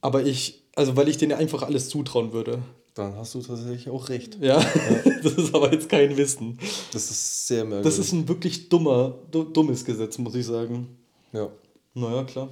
[0.00, 2.62] Aber ich, also weil ich denen einfach alles zutrauen würde.
[2.94, 4.38] Dann hast du tatsächlich auch recht.
[4.40, 4.62] Ja,
[5.22, 6.58] das ist aber jetzt kein Wissen.
[6.92, 7.84] Das ist sehr merkwürdig.
[7.84, 10.88] Das ist ein wirklich dummer, du, dummes Gesetz, muss ich sagen.
[11.32, 11.48] ja.
[11.94, 12.48] Naja, klar.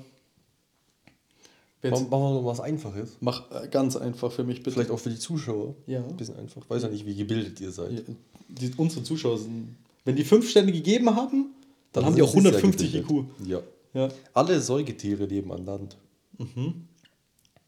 [1.82, 3.16] Jetzt Machen wir noch was Einfaches.
[3.20, 4.72] mach äh, ganz einfach für mich bitte.
[4.72, 5.74] Vielleicht auch für die Zuschauer.
[5.86, 6.04] Ja.
[6.04, 6.68] Ein bisschen einfach.
[6.68, 7.92] Weiß ja nicht, wie gebildet ihr seid.
[7.92, 8.14] Ja,
[8.48, 9.76] die, unsere Zuschauer sind.
[10.04, 11.54] Wenn die fünf Sterne gegeben haben,
[11.92, 13.24] dann, haben die auch sie sehr 150 IQ.
[13.46, 13.62] Ja.
[13.94, 15.96] Ja, Alle Säugetiere leben an Land.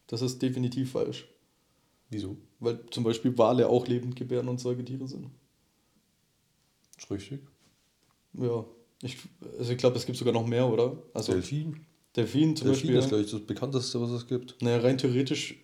[0.07, 1.27] das ist definitiv falsch.
[2.11, 2.37] Wieso?
[2.63, 5.27] Weil zum Beispiel Wale auch lebend gebären und Säugetiere sind.
[6.97, 7.41] Ist richtig.
[8.35, 8.65] Ja,
[9.03, 9.19] ich,
[9.59, 10.97] also ich glaube, es gibt sogar noch mehr, oder?
[11.13, 11.85] Also Delfin.
[12.15, 12.97] Delfin zum Delfin Beispiel.
[12.97, 14.61] ist, glaube ich, das bekannteste, was es gibt.
[14.63, 15.57] Naja, rein theoretisch,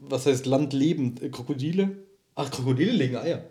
[0.00, 1.20] was heißt landlebend?
[1.22, 1.98] Äh, Krokodile?
[2.34, 3.44] Ach, Krokodile legen Eier.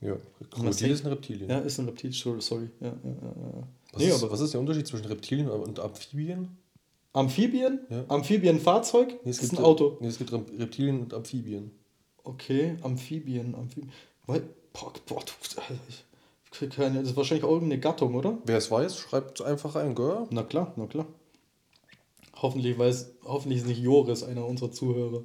[0.00, 1.50] Ja, Man Krokodil sagt- ist ein Reptilien.
[1.50, 2.68] Ja, ist ein Reptil, sorry.
[2.80, 3.68] Ja, ja, ja.
[3.92, 6.48] Was, Nee, ist, aber was ist der Unterschied zwischen Reptilien und Amphibien?
[7.12, 7.80] Amphibien?
[7.90, 8.04] Ja.
[8.08, 9.20] Amphibien-Fahrzeug?
[9.22, 9.98] Nee, es ist gibt ein Auto.
[10.00, 11.70] Nee, es gibt Rep- Reptilien und Amphibien.
[12.24, 13.54] Okay, Amphibien.
[13.54, 13.92] Amphibien.
[14.26, 15.32] Weil, boah, boah, du,
[15.88, 18.38] ich keine, das ist wahrscheinlich auch irgendeine Gattung, oder?
[18.44, 20.26] Wer es weiß, schreibt einfach ein, gell?
[20.30, 21.06] Na klar, na klar.
[22.36, 25.22] Hoffentlich weiß, hoffentlich ist nicht Joris einer unserer Zuhörer.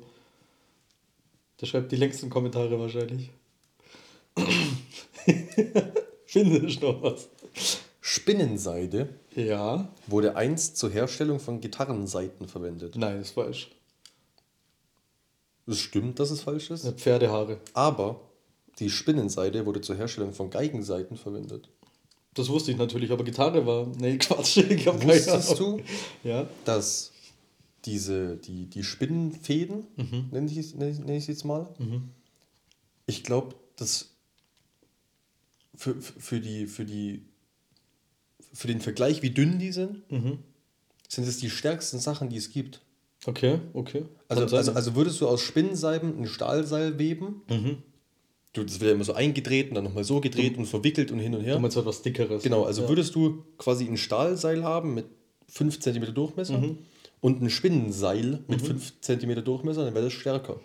[1.60, 3.32] Der schreibt die längsten Kommentare wahrscheinlich.
[6.26, 7.30] Findest noch was?
[8.00, 9.90] Spinnenseide Ja.
[10.06, 12.96] wurde einst zur Herstellung von Gitarrensaiten verwendet.
[12.96, 13.70] Nein, ist falsch.
[15.68, 16.88] Es stimmt, dass es falsch ist.
[17.00, 17.60] Pferdehaare.
[17.74, 18.22] Aber
[18.80, 21.70] die Spinnenseide wurde zur Herstellung von Geigensaiten verwendet.
[22.36, 23.88] Das wusste ich natürlich, aber Gitarre war.
[24.00, 24.58] Nee, Quatsch.
[24.58, 25.82] Ich hab Wusstest du,
[26.24, 26.48] Ja.
[26.66, 27.12] dass
[27.86, 29.88] diese, die, die Spinnenfäden,
[30.32, 31.68] nenne ich, es- nenne ich, jetzt mal,
[33.08, 34.10] ich glaube, dass
[35.76, 37.24] für, für, die, für, die,
[38.54, 40.04] für den Vergleich, wie dünn die sind,
[41.08, 42.82] sind es die stärksten Sachen, die es gibt.
[43.26, 44.06] Okay, okay.
[44.30, 47.42] Also, also, also würdest du aus Spinnenseiben ein Stahlseil weben,
[48.54, 51.20] du, das wird ja immer so eingedreht und dann nochmal so gedreht und verwickelt und
[51.20, 51.56] hin und her.
[51.56, 52.44] du meinst etwas dickeres.
[52.44, 52.90] Genau, also ja.
[52.90, 55.06] würdest du quasi ein Stahlseil haben mit
[55.50, 56.78] 5 cm Durchmesser Mhm.
[57.22, 60.60] und ein Spinnenseil mit 5 cm Durchmesser, dann wäre das stärker.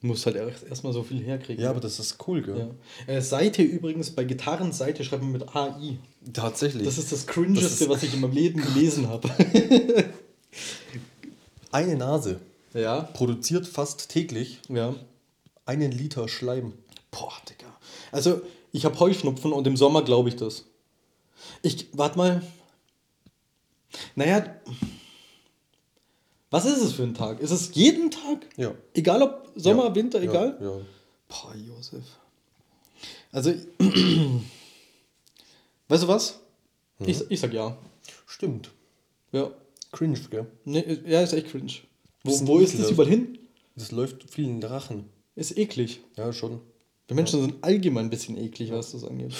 [0.00, 1.60] Du musst halt erst- erstmal so viel herkriegen.
[1.62, 2.70] Ja, aber das ist cool, gell?
[3.08, 3.14] Ja.
[3.14, 5.98] Äh, Seite übrigens, bei Gitarrenseite schreibt man mit AI.
[6.32, 6.84] Tatsächlich.
[6.84, 9.28] Das ist das Cringeste, Das ist- was ich in meinem Leben gelesen habe.
[11.70, 12.40] Eine Nase
[12.74, 13.02] ja.
[13.02, 14.94] produziert fast täglich Ja.
[15.66, 16.72] einen Liter Schleim.
[17.10, 17.66] Boah, Digga.
[18.12, 18.40] Also,
[18.72, 20.64] ich habe Heuschnupfen und im Sommer glaube ich das.
[21.62, 22.42] Ich, warte mal.
[24.14, 24.44] Naja,
[26.50, 27.40] was ist es für ein Tag?
[27.40, 28.46] Ist es jeden Tag?
[28.56, 28.74] Ja.
[28.94, 30.58] Egal ob Sommer, Ja, Winter, ja, egal?
[30.60, 30.72] Ja.
[31.28, 32.04] Boah, Josef.
[33.32, 33.50] Also,
[35.88, 36.40] weißt du was?
[37.00, 37.76] Ich, ich sag ja.
[38.26, 38.70] Stimmt.
[39.32, 39.50] Ja.
[39.92, 40.46] Cringe, gell?
[40.64, 41.72] Nee, ja, ist echt cringe.
[42.24, 43.38] Wo, wo ist das überall hin?
[43.74, 45.04] Das läuft vielen Drachen.
[45.34, 46.00] Ist eklig.
[46.16, 46.60] Ja, schon.
[47.06, 49.32] Wir Menschen sind allgemein ein bisschen eklig, was das angeht.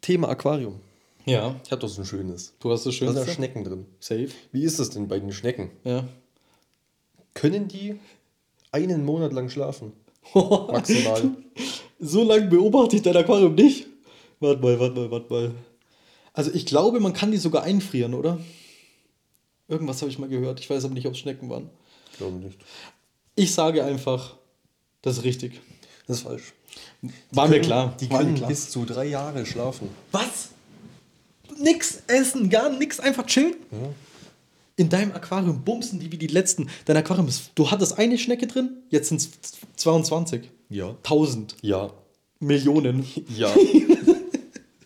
[0.00, 0.80] Thema Aquarium.
[1.26, 1.60] Ja.
[1.64, 2.54] Ich habe doch so ein schönes.
[2.60, 3.86] Du hast das Da sind ja Schnecken drin.
[3.98, 4.28] Safe.
[4.52, 5.70] Wie ist das denn bei den Schnecken?
[5.84, 6.08] Ja.
[7.34, 7.96] Können die
[8.72, 9.92] einen Monat lang schlafen?
[10.34, 11.36] Maximal.
[11.98, 13.86] So lange beobachte ich dein Aquarium nicht.
[14.38, 15.54] Warte mal, warte mal, warte mal.
[16.32, 18.40] Also ich glaube, man kann die sogar einfrieren, oder?
[19.70, 20.60] Irgendwas habe ich mal gehört.
[20.60, 21.70] Ich weiß aber nicht, ob es Schnecken waren.
[22.12, 22.58] Ich glaube nicht.
[23.36, 24.36] Ich sage einfach,
[25.02, 25.60] das ist richtig.
[26.06, 26.52] Das ist falsch.
[27.30, 27.96] War mir klar.
[28.00, 28.48] Die können klar.
[28.48, 29.88] bis zu drei Jahre schlafen.
[30.12, 30.50] Was?
[31.58, 33.54] Nix essen, gar nix, einfach chillen?
[34.76, 36.68] In deinem Aquarium bumsen die wie die letzten.
[36.86, 39.30] Dein Aquarium ist, du hattest eine Schnecke drin, jetzt sind es
[39.76, 40.48] 22.
[40.68, 40.90] Ja.
[41.04, 41.92] 1000 Ja.
[42.40, 43.06] Millionen.
[43.36, 43.54] Ja.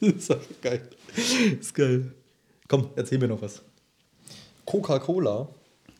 [0.00, 0.86] Das ist geil.
[1.16, 1.24] Das
[1.60, 2.12] ist geil.
[2.68, 3.62] Komm, erzähl mir noch was.
[4.66, 5.48] Coca-Cola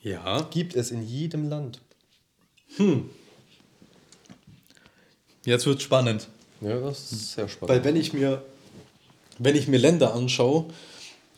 [0.03, 0.42] Ja.
[0.50, 1.81] gibt es in jedem Land.
[5.44, 6.29] Jetzt wird spannend.
[6.61, 7.68] Ja, das ist sehr spannend.
[7.77, 8.42] Weil wenn ich mir,
[9.38, 10.66] wenn ich mir Länder anschaue,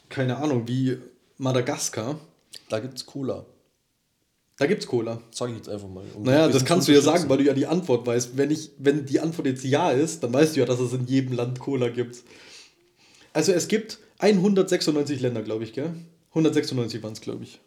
[0.08, 0.98] keine Ahnung, wie
[1.38, 2.18] Madagaskar,
[2.68, 3.44] da gibt es Cola.
[4.58, 5.20] da gibt's Cola.
[5.32, 6.04] Sag ich jetzt einfach mal.
[6.14, 8.36] um Naja, das kannst du ja sagen, weil du ja die Antwort weißt.
[8.38, 11.06] Wenn, ich, wenn die Antwort jetzt ja ist, dann weißt du ja, dass es in
[11.06, 12.22] jedem Land Cola gibt.
[13.34, 15.92] Also es gibt 196 Länder, glaube ich, gell?
[16.36, 17.60] 196 waren es, glaube ich.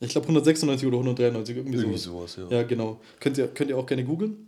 [0.00, 2.32] Ich glaube 196 oder 193, irgendwie, Irgendwie sowas.
[2.34, 2.58] sowas, ja.
[2.58, 3.00] Ja, genau.
[3.20, 4.46] Könnt ihr, könnt ihr auch gerne googeln.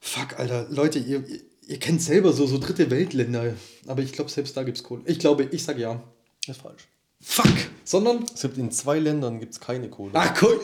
[0.00, 0.66] Fuck, Alter.
[0.70, 1.24] Leute, ihr,
[1.66, 3.54] ihr, kennt selber so, so dritte Weltländer.
[3.86, 5.02] Aber ich glaube, selbst da gibt es Cola.
[5.06, 6.02] Ich glaube, ich sage ja.
[6.46, 6.88] Das ist falsch.
[7.20, 7.46] Fuck!
[7.84, 10.12] Sondern Es gibt in zwei Ländern gibt's keine Cola.
[10.14, 10.60] Ach, cool.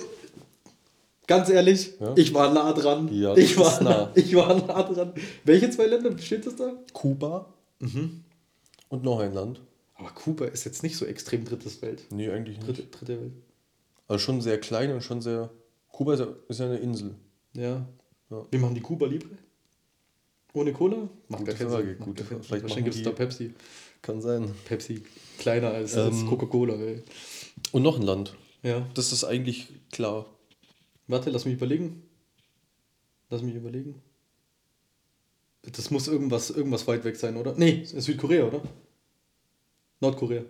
[1.27, 2.13] Ganz ehrlich, Ja?
[2.17, 3.09] ich war nah dran.
[3.13, 3.91] Ja, ich, war nah.
[3.91, 4.13] nah.
[4.15, 5.13] ich war nah dran.
[5.45, 6.73] Welche zwei Länder steht das da?
[6.93, 7.47] Kuba
[8.89, 9.61] und noch ein Land.
[9.95, 12.05] Aber Kuba ist jetzt nicht so extrem drittes Welt.
[12.11, 12.69] Nee, eigentlich nicht.
[12.69, 13.33] Dritte, dritte Welt.
[14.09, 15.51] Also schon sehr klein und schon sehr.
[15.89, 16.15] Kuba
[16.49, 17.15] ist ja, eine Insel.
[17.55, 17.87] Ja.
[18.31, 18.47] Ja.
[18.51, 19.31] Wie machen die Kuba Libre?
[20.55, 21.09] Ohne Cola?
[21.29, 21.99] Macht Gute gar keinen Frage, Sinn.
[21.99, 22.43] Macht gute Frage.
[22.43, 23.55] Vielleicht Wahrscheinlich gibt es da Pepsi.
[24.03, 24.55] Kann sein.
[24.65, 25.03] Pepsi
[25.39, 26.29] kleiner als, als Ähm.
[26.29, 26.75] Coca-Cola.
[26.75, 27.03] ey.
[27.73, 28.35] Und noch ein Land.
[28.63, 28.87] Ja.
[28.95, 30.27] Das ist eigentlich klar.
[31.07, 32.03] Warte, lass mich überlegen.
[33.31, 33.95] Lass mich überlegen.
[35.63, 37.55] Das muss irgendwas, irgendwas weit weg sein, oder?
[37.57, 38.63] Nee, Südkorea, oder?
[40.03, 40.43] Nordkorea.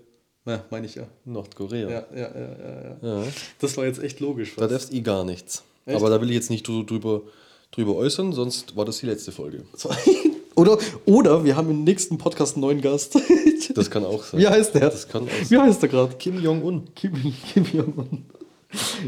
[0.46, 1.04] Ja, meine ich ja.
[1.24, 1.88] Nordkorea.
[1.88, 3.24] Ja, ja, ja, ja, ja.
[3.60, 4.54] Das war jetzt echt logisch.
[4.56, 5.62] Da darfst eh gar nichts.
[5.86, 5.96] Echt?
[5.96, 7.22] Aber da will ich jetzt nicht drü- drüber,
[7.70, 9.62] drüber äußern, sonst war das die letzte Folge.
[10.54, 13.16] Oder, oder wir haben im nächsten Podcast einen neuen Gast.
[13.74, 14.38] Das kann auch sein.
[14.40, 14.90] Wie heißt der?
[14.90, 15.62] Das kann auch Wie sein.
[15.62, 16.14] heißt der gerade?
[16.16, 16.92] Kim Jong-un.
[16.94, 17.14] Kim,
[17.54, 18.24] Kim Jong-un.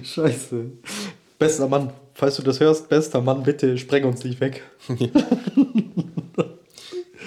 [0.02, 0.70] Scheiße.
[1.38, 4.62] Bester Mann, falls du das hörst, bester Mann, bitte spreng uns nicht weg.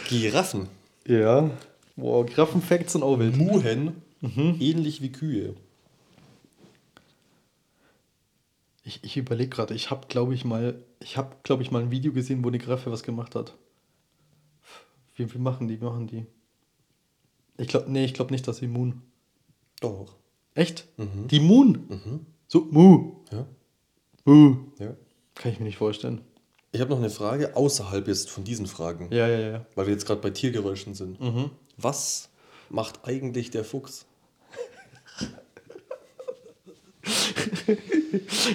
[0.09, 0.67] Giraffen.
[1.05, 1.49] Ja.
[1.97, 3.35] Boah, Giraffen-Facts sind auch wild.
[3.35, 5.55] Muhen, ähnlich wie Kühe.
[8.83, 11.91] Ich, ich überlege gerade, ich habe, glaube ich, mal, ich habe, glaube ich, mal ein
[11.91, 13.53] Video gesehen, wo eine Giraffe was gemacht hat.
[15.15, 16.25] Wie, wie machen die, wie machen die?
[17.57, 19.01] Ich glaube, nee, ich glaube nicht, dass sie Moon.
[19.81, 20.15] Doch.
[20.53, 20.87] Echt?
[21.29, 22.25] Die Moon?
[22.47, 23.15] So, Mu.
[23.31, 23.45] Ja.
[24.25, 24.57] Mu.
[24.79, 24.95] ja.
[25.35, 26.21] Kann ich mir nicht vorstellen.
[26.71, 29.65] Ich habe noch eine Frage außerhalb jetzt von diesen Fragen, Ja, ja, ja.
[29.75, 31.19] weil wir jetzt gerade bei Tiergeräuschen sind.
[31.77, 32.29] Was
[32.69, 34.05] macht eigentlich der Fuchs?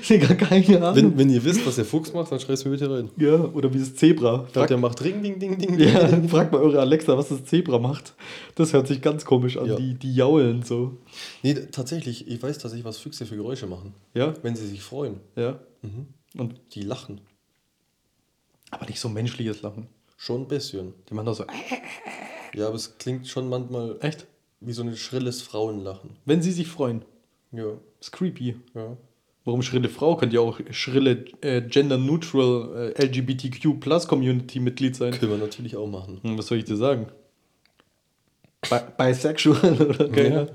[0.08, 0.94] Digga, keine Ahnung.
[0.96, 3.10] Wenn, wenn ihr wisst, was der Fuchs macht, dann schreibt mir bitte rein.
[3.16, 4.44] ja, oder wie das Zebra.
[4.46, 5.78] Ich glaube, der macht Ring, Ding, Ding, Ding.
[5.78, 8.14] Ja, fragt mal eure Alexa, was das Zebra macht.
[8.54, 9.66] Das hört sich ganz komisch an.
[9.66, 9.76] Ja.
[9.76, 10.98] Die, die jaulen so.
[11.42, 13.94] Nee, tatsächlich, ich weiß tatsächlich, was Füchse für Geräusche machen.
[14.14, 15.20] Ja, Wenn sie sich freuen.
[15.36, 15.58] ja.
[16.38, 17.20] Und, Die lachen.
[18.70, 19.88] aber nicht so menschliches Lachen.
[20.16, 20.94] Schon ein bisschen.
[21.10, 21.44] Die machen doch so.
[22.54, 24.26] Ja, aber es klingt schon manchmal Echt?
[24.60, 26.10] wie so ein schrilles Frauenlachen.
[26.24, 27.04] Wenn sie sich freuen.
[27.52, 28.56] Ja, ist creepy.
[28.74, 28.96] ja.
[29.44, 30.16] Warum schrille Frau?
[30.16, 35.12] Könnte ja auch schrille äh, gender-neutral äh, LGBTQ-Plus-Community-Mitglied sein.
[35.14, 36.20] Können wir natürlich auch machen.
[36.22, 37.06] Hm, was soll ich dir sagen?
[38.70, 40.48] Bi bisexual oder keine Ja, ja.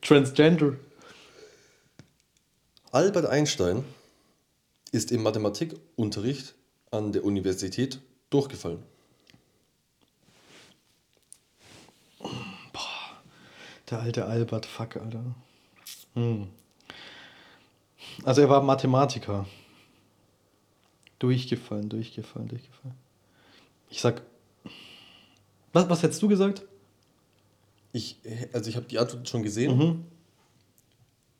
[0.00, 0.72] Transgender.
[2.92, 3.84] Albert Einstein
[4.90, 6.54] ist im Mathematikunterricht
[6.90, 8.78] an der Universität durchgefallen.
[13.90, 15.34] Der alte Albert, fuck, Alter.
[16.14, 16.48] Hm.
[18.24, 19.46] Also er war Mathematiker.
[21.18, 22.94] Durchgefallen, durchgefallen, durchgefallen.
[23.90, 24.22] Ich sag.
[25.72, 26.62] Was, was hättest du gesagt?
[27.92, 28.16] Ich,
[28.52, 30.04] also ich habe die Antwort schon gesehen Mhm.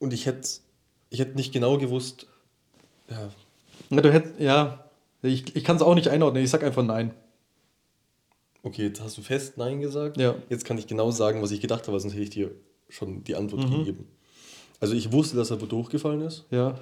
[0.00, 0.48] und ich hätte
[1.10, 2.26] ich hätte nicht genau gewusst,
[3.08, 3.30] ja,
[3.88, 4.38] Na, du hättest.
[4.40, 4.84] Ja.
[5.22, 6.42] Ich, ich kann es auch nicht einordnen.
[6.44, 7.12] Ich sag einfach nein.
[8.62, 10.16] Okay, jetzt hast du fest Nein gesagt.
[10.18, 10.34] Ja.
[10.48, 12.50] Jetzt kann ich genau sagen, was ich gedacht habe, sonst hätte ich dir
[12.88, 13.78] schon die Antwort Mhm.
[13.78, 14.06] gegeben.
[14.80, 16.46] Also ich wusste, dass er wo durchgefallen ist.
[16.50, 16.78] Ja.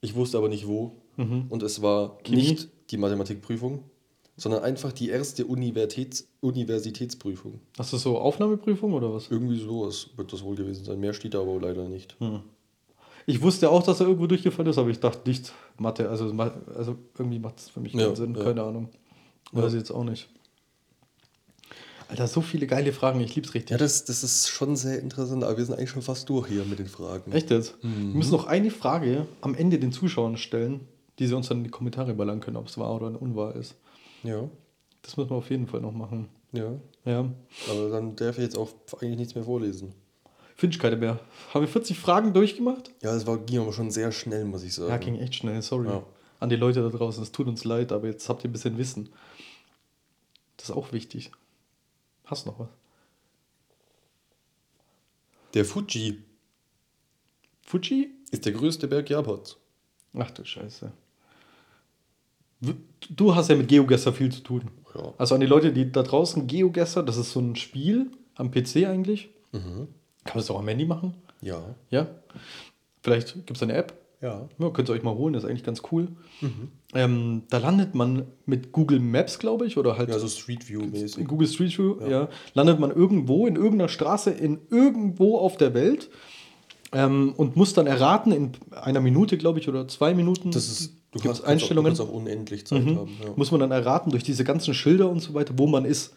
[0.00, 0.96] Ich wusste aber nicht wo.
[1.16, 1.46] Mhm.
[1.48, 2.36] Und es war Chemie?
[2.38, 3.84] nicht die Mathematikprüfung,
[4.36, 7.60] sondern einfach die erste Universitäts Universitätsprüfung.
[7.76, 9.30] Hast du so Aufnahmeprüfung oder was?
[9.30, 10.98] Irgendwie sowas wird das wohl gewesen sein.
[11.00, 12.16] Mehr steht da aber leider nicht.
[13.26, 16.08] Ich wusste auch, dass er irgendwo durchgefallen ist, aber ich dachte nicht Mathe.
[16.08, 16.32] Also,
[16.74, 18.34] also irgendwie macht es für mich keinen Ja, Sinn.
[18.34, 18.42] ja.
[18.42, 18.88] Keine Ahnung.
[19.52, 19.62] Ja.
[19.62, 20.28] Weiß ich jetzt auch nicht.
[22.10, 23.20] Alter, so viele geile Fragen.
[23.20, 23.70] Ich lieb's richtig.
[23.70, 26.64] Ja, das, das ist schon sehr interessant, aber wir sind eigentlich schon fast durch hier
[26.64, 27.30] mit den Fragen.
[27.32, 27.76] Echt jetzt?
[27.82, 30.80] Wir müssen noch eine Frage am Ende den Zuschauern stellen,
[31.18, 33.76] die sie uns dann in die Kommentare ballern können, ob es wahr oder unwahr ist.
[34.24, 34.48] Ja,
[35.02, 36.28] Das müssen wir auf jeden Fall noch machen.
[36.52, 36.72] ja.
[37.06, 37.24] Ja.
[37.70, 38.68] Aber dann darf ich jetzt auch
[39.00, 39.94] eigentlich nichts mehr vorlesen.
[40.54, 41.18] Finde ich keine mehr.
[41.54, 42.90] Haben wir 40 Fragen durchgemacht?
[43.02, 44.90] Ja, das war, ging aber schon sehr schnell, muss ich sagen.
[44.90, 45.88] Ja, ging echt schnell, sorry.
[45.88, 46.02] Ja.
[46.40, 48.76] An die Leute da draußen, es tut uns leid, aber jetzt habt ihr ein bisschen
[48.76, 49.08] Wissen.
[50.58, 51.30] Das ist auch wichtig.
[52.30, 52.68] Hast du noch was?
[55.54, 56.22] Der Fuji
[57.62, 58.10] Fuji?
[58.30, 59.56] ist der größte Berg Japans.
[60.16, 60.92] Ach du Scheiße.
[63.10, 64.70] Du hast ja mit GeoGuessr viel zu tun.
[64.94, 65.12] Ja.
[65.18, 68.86] Also an die Leute, die da draußen GeoGuessr, das ist so ein Spiel am PC
[68.86, 69.30] eigentlich.
[69.52, 69.88] Mhm.
[70.24, 71.14] Kann man das auch am Handy machen?
[71.40, 71.74] Ja.
[71.90, 72.06] Ja.
[73.02, 73.99] Vielleicht gibt es eine App.
[74.22, 74.48] Ja.
[74.58, 76.08] Ja, könnt ihr euch mal holen, das ist eigentlich ganz cool.
[76.94, 81.26] Ähm, da landet man mit Google Maps, glaube ich, oder halt Ja, so Street View-mäßig.
[81.26, 82.28] Google Street View, ja.
[82.54, 86.10] landet man irgendwo in irgendeiner Straße in irgendwo auf der Welt
[86.92, 90.50] ähm, und muss dann erraten in einer Minute, glaube ich, oder zwei Minuten.
[90.50, 91.92] Das ist, du kannst, Einstellungen.
[91.92, 92.96] Auch, du kannst auch unendlich Zeit Mhm.
[92.98, 93.10] haben.
[93.24, 93.32] Ja.
[93.36, 96.14] Muss man dann erraten durch diese ganzen Schilder und so weiter, wo man ist.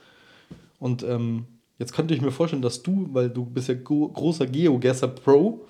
[0.80, 1.46] Und ähm,
[1.80, 5.66] jetzt könnte ich mir vorstellen, dass du, weil du bist ja großer GeoGuessr Pro,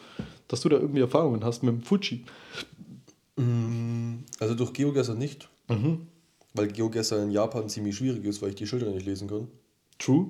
[0.53, 2.25] dass du da irgendwie Erfahrungen hast mit dem Fuji.
[4.39, 6.05] Also durch GeoGuessr nicht, Mhm.
[6.53, 9.47] weil GeoGuessr in Japan ziemlich schwierig ist, weil ich die Schilder nicht lesen kann.
[9.97, 10.29] True.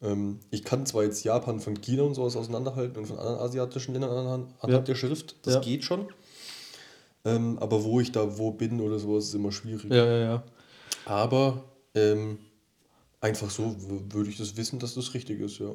[0.00, 3.92] Ähm, ich kann zwar jetzt Japan von China und sowas auseinanderhalten und von anderen asiatischen
[3.94, 4.78] Ländern anhand, Ja.
[4.78, 5.60] der Schrift, das Ja.
[5.60, 6.06] geht schon.
[7.24, 9.90] Ähm, aber wo ich da wo bin oder sowas, ist immer schwierig.
[9.90, 10.42] Ja, ja, ja.
[11.06, 11.64] Aber
[11.96, 12.38] ähm,
[13.20, 13.74] einfach so
[14.12, 15.72] würde ich das wissen, dass das richtig ist, ja.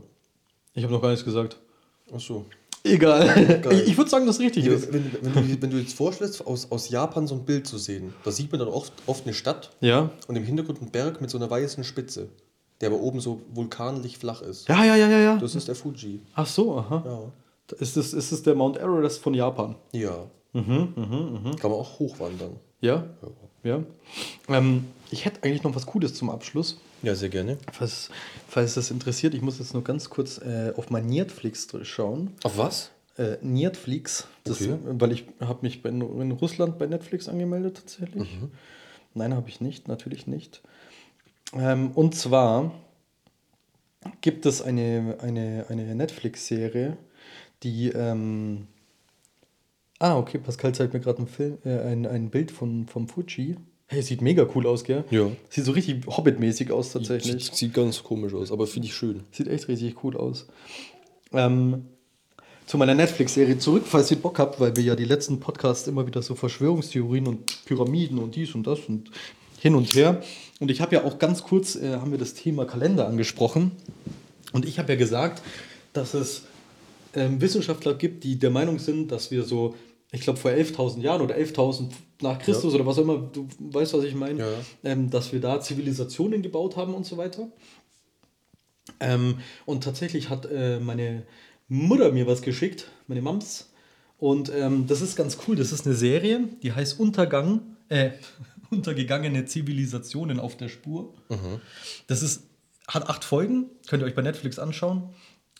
[0.73, 1.57] Ich habe noch gar nichts gesagt.
[2.13, 2.45] Ach so.
[2.93, 3.60] Egal.
[3.62, 3.73] Geil.
[3.82, 4.93] Ich, ich würde sagen, dass es richtig Wenn, ist.
[4.93, 8.13] wenn, wenn, du, wenn du jetzt vorstellst, aus, aus Japan so ein Bild zu sehen,
[8.23, 10.10] da sieht man dann oft, oft eine Stadt Ja.
[10.28, 12.30] und im Hintergrund ein Berg mit so einer weißen Spitze,
[12.82, 14.67] der aber oben so vulkanlich flach ist.
[14.69, 15.38] Ja, ja, ja, ja, ja.
[15.38, 16.21] Das ist der Fuji.
[16.36, 17.04] Ach so, aha.
[17.06, 17.76] Ja.
[17.80, 19.76] Ist das, ist das der Mount Everest von Japan?
[19.91, 20.26] Ja.
[20.54, 21.56] Mhm, mhm, mhm.
[21.58, 22.56] Kann man auch hochwandern.
[22.80, 23.04] Ja?
[23.63, 23.80] Ja.
[24.50, 24.56] Ja.
[24.56, 26.80] Ähm, ich hätte eigentlich noch was Cooles zum Abschluss.
[27.03, 27.57] Ja, sehr gerne.
[27.71, 28.10] Falls,
[28.47, 32.31] falls das interessiert, ich muss jetzt nur ganz kurz äh, auf mein Netflix schauen.
[32.43, 32.91] Auf was?
[33.17, 34.77] Äh, Netflix, das, Okay.
[34.83, 38.38] weil ich habe mich bei, in Russland bei Netflix angemeldet tatsächlich.
[39.13, 40.62] Nein, habe ich nicht, natürlich nicht.
[41.53, 42.71] Ähm, und zwar
[44.21, 46.97] gibt es eine, eine, eine Netflix-Serie,
[47.63, 47.89] die.
[47.89, 48.67] Ähm,
[49.99, 53.57] ah, okay, Pascal zeigt mir gerade ein, Film, äh, ein, ein Bild von, vom Fuji.
[53.89, 55.06] Hey, sieht mega cool aus, gell?
[55.12, 55.32] Ja.
[55.50, 57.45] Sieht so richtig Hobbit-mäßig aus, tatsächlich.
[57.45, 59.23] Sieht, sieht ganz komisch aus, aber finde ich schön.
[59.32, 60.47] Sieht echt richtig cool aus.
[61.32, 61.86] Ähm,
[62.65, 66.06] zu meiner Netflix-Serie zurück, falls ihr Bock habt, weil wir ja die letzten Podcasts immer
[66.06, 69.10] wieder so Verschwörungstheorien und Pyramiden und dies und das und
[69.58, 70.21] hin und her.
[70.60, 73.71] Und ich habe ja auch ganz kurz, äh, haben wir das Thema Kalender angesprochen.
[74.52, 75.41] Und ich habe ja gesagt,
[75.93, 76.43] dass es
[77.15, 79.76] ähm, Wissenschaftler gibt, die der Meinung sind, dass wir so,
[80.11, 81.89] ich glaube vor 11.000 Jahren oder 11.000
[82.21, 84.47] nach Christus oder was auch immer, du weißt, was ich meine, Ja.
[84.83, 87.49] ähm, dass wir da Zivilisationen gebaut haben und so weiter.
[88.99, 91.23] Ähm, und tatsächlich hat äh, meine
[91.67, 93.71] Mutter mir was geschickt, meine Mams.
[94.17, 95.55] Und ähm, das ist ganz cool.
[95.55, 98.11] Das ist eine Serie, die heißt Untergang, äh,
[98.69, 101.13] Untergegangene Zivilisationen auf der Spur.
[102.07, 102.43] Das ist,
[102.87, 105.09] hat acht Folgen, könnt ihr euch bei Netflix anschauen.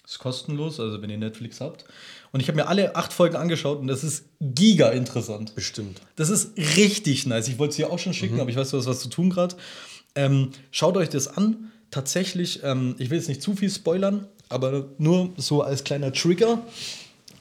[0.05, 1.86] Ist kostenlos, also wenn ihr Netflix habt.
[2.38, 5.56] Und ich habe mir alle acht Folgen angeschaut und das ist giga interessant.
[5.56, 6.02] Bestimmt.
[6.17, 7.47] Das ist richtig nice.
[7.47, 9.32] Ich wollte es dir auch schon schicken, aber ich weiß, du hast was zu tun
[9.32, 9.56] gerade.
[10.13, 11.71] Ähm, schaut euch das an.
[11.89, 16.62] Tatsächlich, ähm, ich will jetzt nicht zu viel spoilern, aber nur so als kleiner Trigger,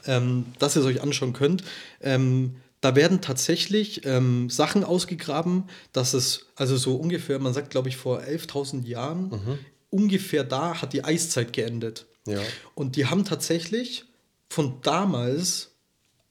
[0.07, 1.63] ähm, dass ihr es euch anschauen könnt.
[2.01, 7.89] Ähm, da werden tatsächlich ähm, Sachen ausgegraben, dass es, also so ungefähr, man sagt, glaube
[7.89, 9.59] ich, vor 11.000 Jahren,
[9.91, 12.07] ungefähr da hat die Eiszeit geendet.
[12.25, 12.41] Ja.
[12.73, 14.06] Und die haben tatsächlich
[14.49, 15.75] von damals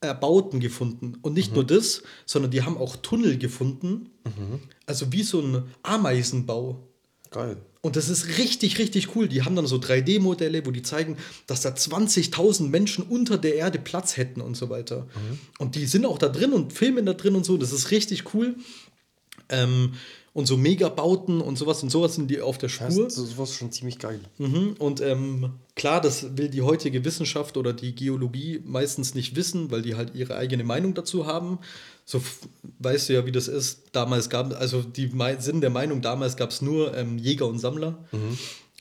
[0.01, 1.17] Erbauten gefunden.
[1.21, 4.09] Und nicht nur das, sondern die haben auch Tunnel gefunden.
[4.85, 6.87] Also wie so ein Ameisenbau.
[7.31, 7.57] Geil.
[7.81, 9.27] Und das ist richtig, richtig cool.
[9.27, 13.79] Die haben dann so 3D-Modelle, wo die zeigen, dass da 20.000 Menschen unter der Erde
[13.79, 15.07] Platz hätten und so weiter.
[15.57, 17.57] Und die sind auch da drin und filmen da drin und so.
[17.57, 18.55] Das ist richtig cool.
[19.49, 19.93] Ähm,
[20.37, 22.89] und so Megabauten und sowas und sowas sind die auf der Spur.
[23.05, 24.19] das ist sowas schon ziemlich geil.
[24.37, 24.75] Mhm.
[24.77, 29.81] Und ähm, klar, das will die heutige Wissenschaft oder die Geologie meistens nicht wissen, weil
[29.81, 31.57] die halt ihre eigene Meinung dazu haben.
[32.05, 32.21] So
[32.77, 33.85] weißt du ja, wie das ist.
[33.93, 37.57] Damals gab also die Mei- sind der Meinung, damals gab es nur ähm, Jäger und
[37.57, 37.97] Sammler.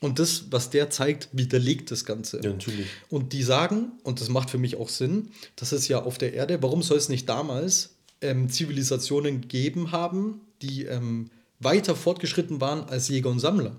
[0.03, 2.37] Und das, was der zeigt, widerlegt das Ganze.
[2.45, 2.87] Ja, natürlich.
[3.09, 6.35] Und die sagen, und das macht für mich auch Sinn, das ist ja auf der
[6.35, 12.88] Erde, warum soll es nicht damals ähm, Zivilisationen gegeben haben, die ähm, weiter fortgeschritten waren
[12.88, 13.79] als Jäger und Sammler?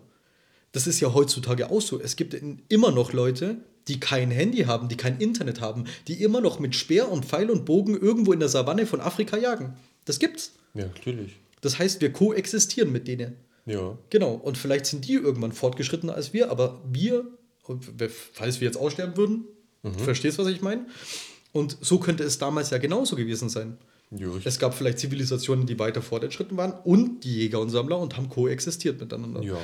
[0.71, 1.99] Das ist ja heutzutage auch so.
[1.99, 2.35] Es gibt
[2.69, 6.75] immer noch Leute, die kein Handy haben, die kein Internet haben, die immer noch mit
[6.75, 9.75] Speer und Pfeil und Bogen irgendwo in der Savanne von Afrika jagen.
[10.05, 10.53] Das gibt's.
[10.73, 11.37] Ja, natürlich.
[11.61, 13.35] Das heißt, wir koexistieren mit denen.
[13.65, 13.97] Ja.
[14.09, 17.25] Genau, und vielleicht sind die irgendwann fortgeschrittener als wir, aber wir,
[18.33, 19.45] falls wir jetzt aussterben würden,
[19.97, 20.85] verstehst du, was ich meine?
[21.53, 23.77] Und so könnte es damals ja genauso gewesen sein.
[24.11, 28.15] Ja, Es gab vielleicht Zivilisationen, die weiter fortgeschritten waren und die Jäger und Sammler und
[28.15, 29.43] haben koexistiert miteinander.
[29.43, 29.57] Ja.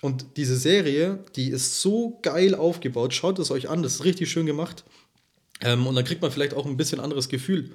[0.00, 3.12] Und diese Serie, die ist so geil aufgebaut.
[3.12, 4.84] Schaut es euch an, das ist richtig schön gemacht.
[5.60, 7.72] Ähm, und dann kriegt man vielleicht auch ein bisschen anderes Gefühl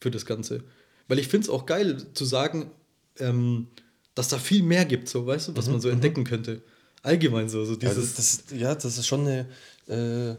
[0.00, 0.62] für das Ganze.
[1.08, 2.70] Weil ich finde es auch geil zu sagen,
[3.18, 3.66] ähm,
[4.14, 6.62] dass da viel mehr gibt, so weißt du, was man so entdecken könnte.
[7.02, 8.14] Allgemein so, so Mhm, ja, dieses.
[8.14, 9.46] das, das, ja, das ist schon eine
[9.88, 10.36] äh,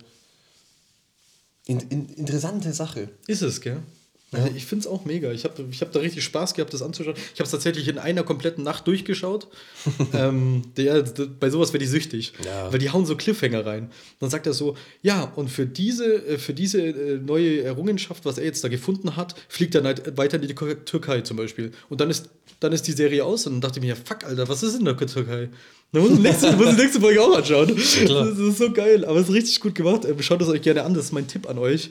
[1.66, 3.10] in, in, interessante Sache.
[3.28, 3.82] Ist es, gell?
[4.32, 5.32] Also ich finde es auch mega.
[5.32, 7.16] Ich habe ich hab da richtig Spaß gehabt, das anzuschauen.
[7.34, 9.48] Ich habe es tatsächlich in einer kompletten Nacht durchgeschaut.
[10.14, 12.34] ähm, der, der, bei sowas werde ich süchtig.
[12.46, 12.72] Ja.
[12.72, 13.90] Weil die hauen so Cliffhanger rein.
[14.20, 18.38] Dann sagt er so, ja, und für diese, äh, für diese äh, neue Errungenschaft, was
[18.38, 21.72] er jetzt da gefunden hat, fliegt er neid- weiter in die Tür- Türkei zum Beispiel.
[21.90, 24.26] Und dann ist, dann ist die Serie aus und dann dachte ich mir, ja, fuck,
[24.26, 25.50] Alter, was ist in der Türkei?
[25.92, 27.76] Dann muss ich die nächste, muss ich die nächste Folge auch anschauen.
[27.76, 28.26] klar.
[28.26, 30.06] Das ist so geil, aber es ist richtig gut gemacht.
[30.06, 31.90] Ähm, Schaut es euch gerne an, das ist mein Tipp an euch.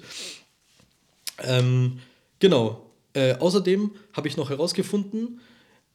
[1.43, 1.99] Ähm,
[2.39, 2.91] genau.
[3.15, 5.41] Äh, außerdem habe ich noch herausgefunden,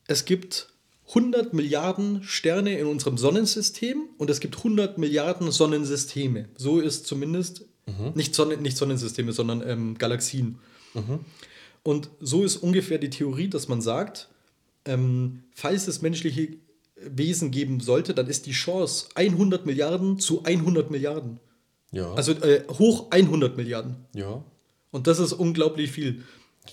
[0.08, 0.70] es gibt
[1.10, 6.50] 100 Milliarden Sterne in unserem Sonnensystem und es gibt 100 Milliarden Sonnensysteme.
[6.58, 7.66] So ist zumindest
[8.16, 10.60] nicht, Sonnen, nicht Sonnensysteme, sondern ähm, Galaxien.
[11.84, 14.30] Und so ist ungefähr die Theorie, dass man sagt,
[14.86, 16.58] ähm, falls es menschliche
[16.96, 21.40] Wesen geben sollte, dann ist die Chance 100 Milliarden zu 100 Milliarden.
[21.92, 22.14] Ja.
[22.14, 24.06] Also äh, hoch 100 Milliarden.
[24.14, 24.44] ja.
[24.94, 26.24] Und das ist unglaublich viel.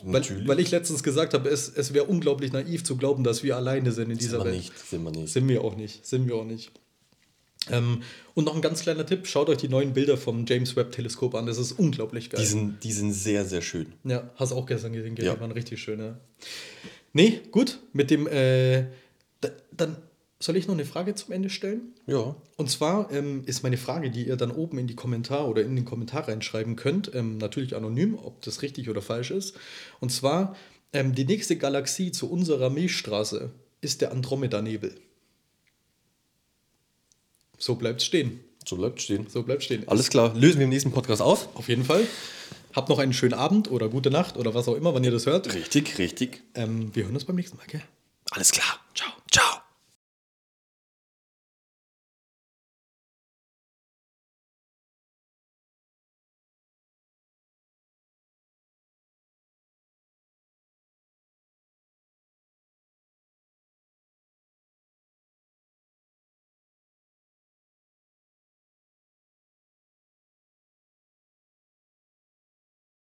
[0.05, 3.57] Weil, weil ich letztens gesagt habe, es, es wäre unglaublich naiv zu glauben, dass wir
[3.57, 4.57] alleine sind in dieser Sind wir Welt.
[4.57, 4.79] nicht.
[4.79, 5.33] Sind wir nicht.
[5.33, 6.07] Sind wir auch nicht.
[6.07, 6.71] Sind wir auch nicht.
[7.71, 8.03] Ähm,
[8.35, 11.35] und noch ein ganz kleiner Tipp: Schaut euch die neuen Bilder vom James Webb Teleskop
[11.35, 11.47] an.
[11.47, 12.41] Das ist unglaublich geil.
[12.41, 13.93] Die sind, die sind sehr, sehr schön.
[14.05, 15.25] Ja, hast du auch gestern gesehen, gell?
[15.25, 15.35] Ja.
[15.35, 16.17] Die waren richtig schön, ja.
[17.13, 17.81] Nee, gut.
[17.93, 18.85] Mit dem, äh,
[19.41, 19.97] da, dann
[20.43, 21.93] soll ich noch eine Frage zum Ende stellen?
[22.07, 22.35] Ja.
[22.57, 25.77] Und zwar ähm, ist meine Frage, die ihr dann oben in die Kommentare oder in
[25.77, 29.55] den Kommentar reinschreiben könnt, ähm, natürlich anonym, ob das richtig oder falsch ist.
[30.01, 30.57] Und zwar,
[30.95, 33.51] ähm, die nächste Galaxie zu unserer Milchstraße
[33.83, 34.97] ist der Andromeda-Nebel.
[37.59, 38.41] So bleibt stehen.
[38.67, 39.27] So bleibt stehen.
[39.29, 39.87] So bleibt stehen.
[39.89, 41.49] Alles klar, lösen wir im nächsten Podcast aus.
[41.53, 42.07] Auf jeden Fall.
[42.75, 45.27] Habt noch einen schönen Abend oder gute Nacht oder was auch immer, wann ihr das
[45.27, 45.53] hört.
[45.53, 46.43] Richtig, richtig.
[46.55, 47.83] Ähm, wir hören uns beim nächsten Mal, gell?
[48.31, 48.81] Alles klar.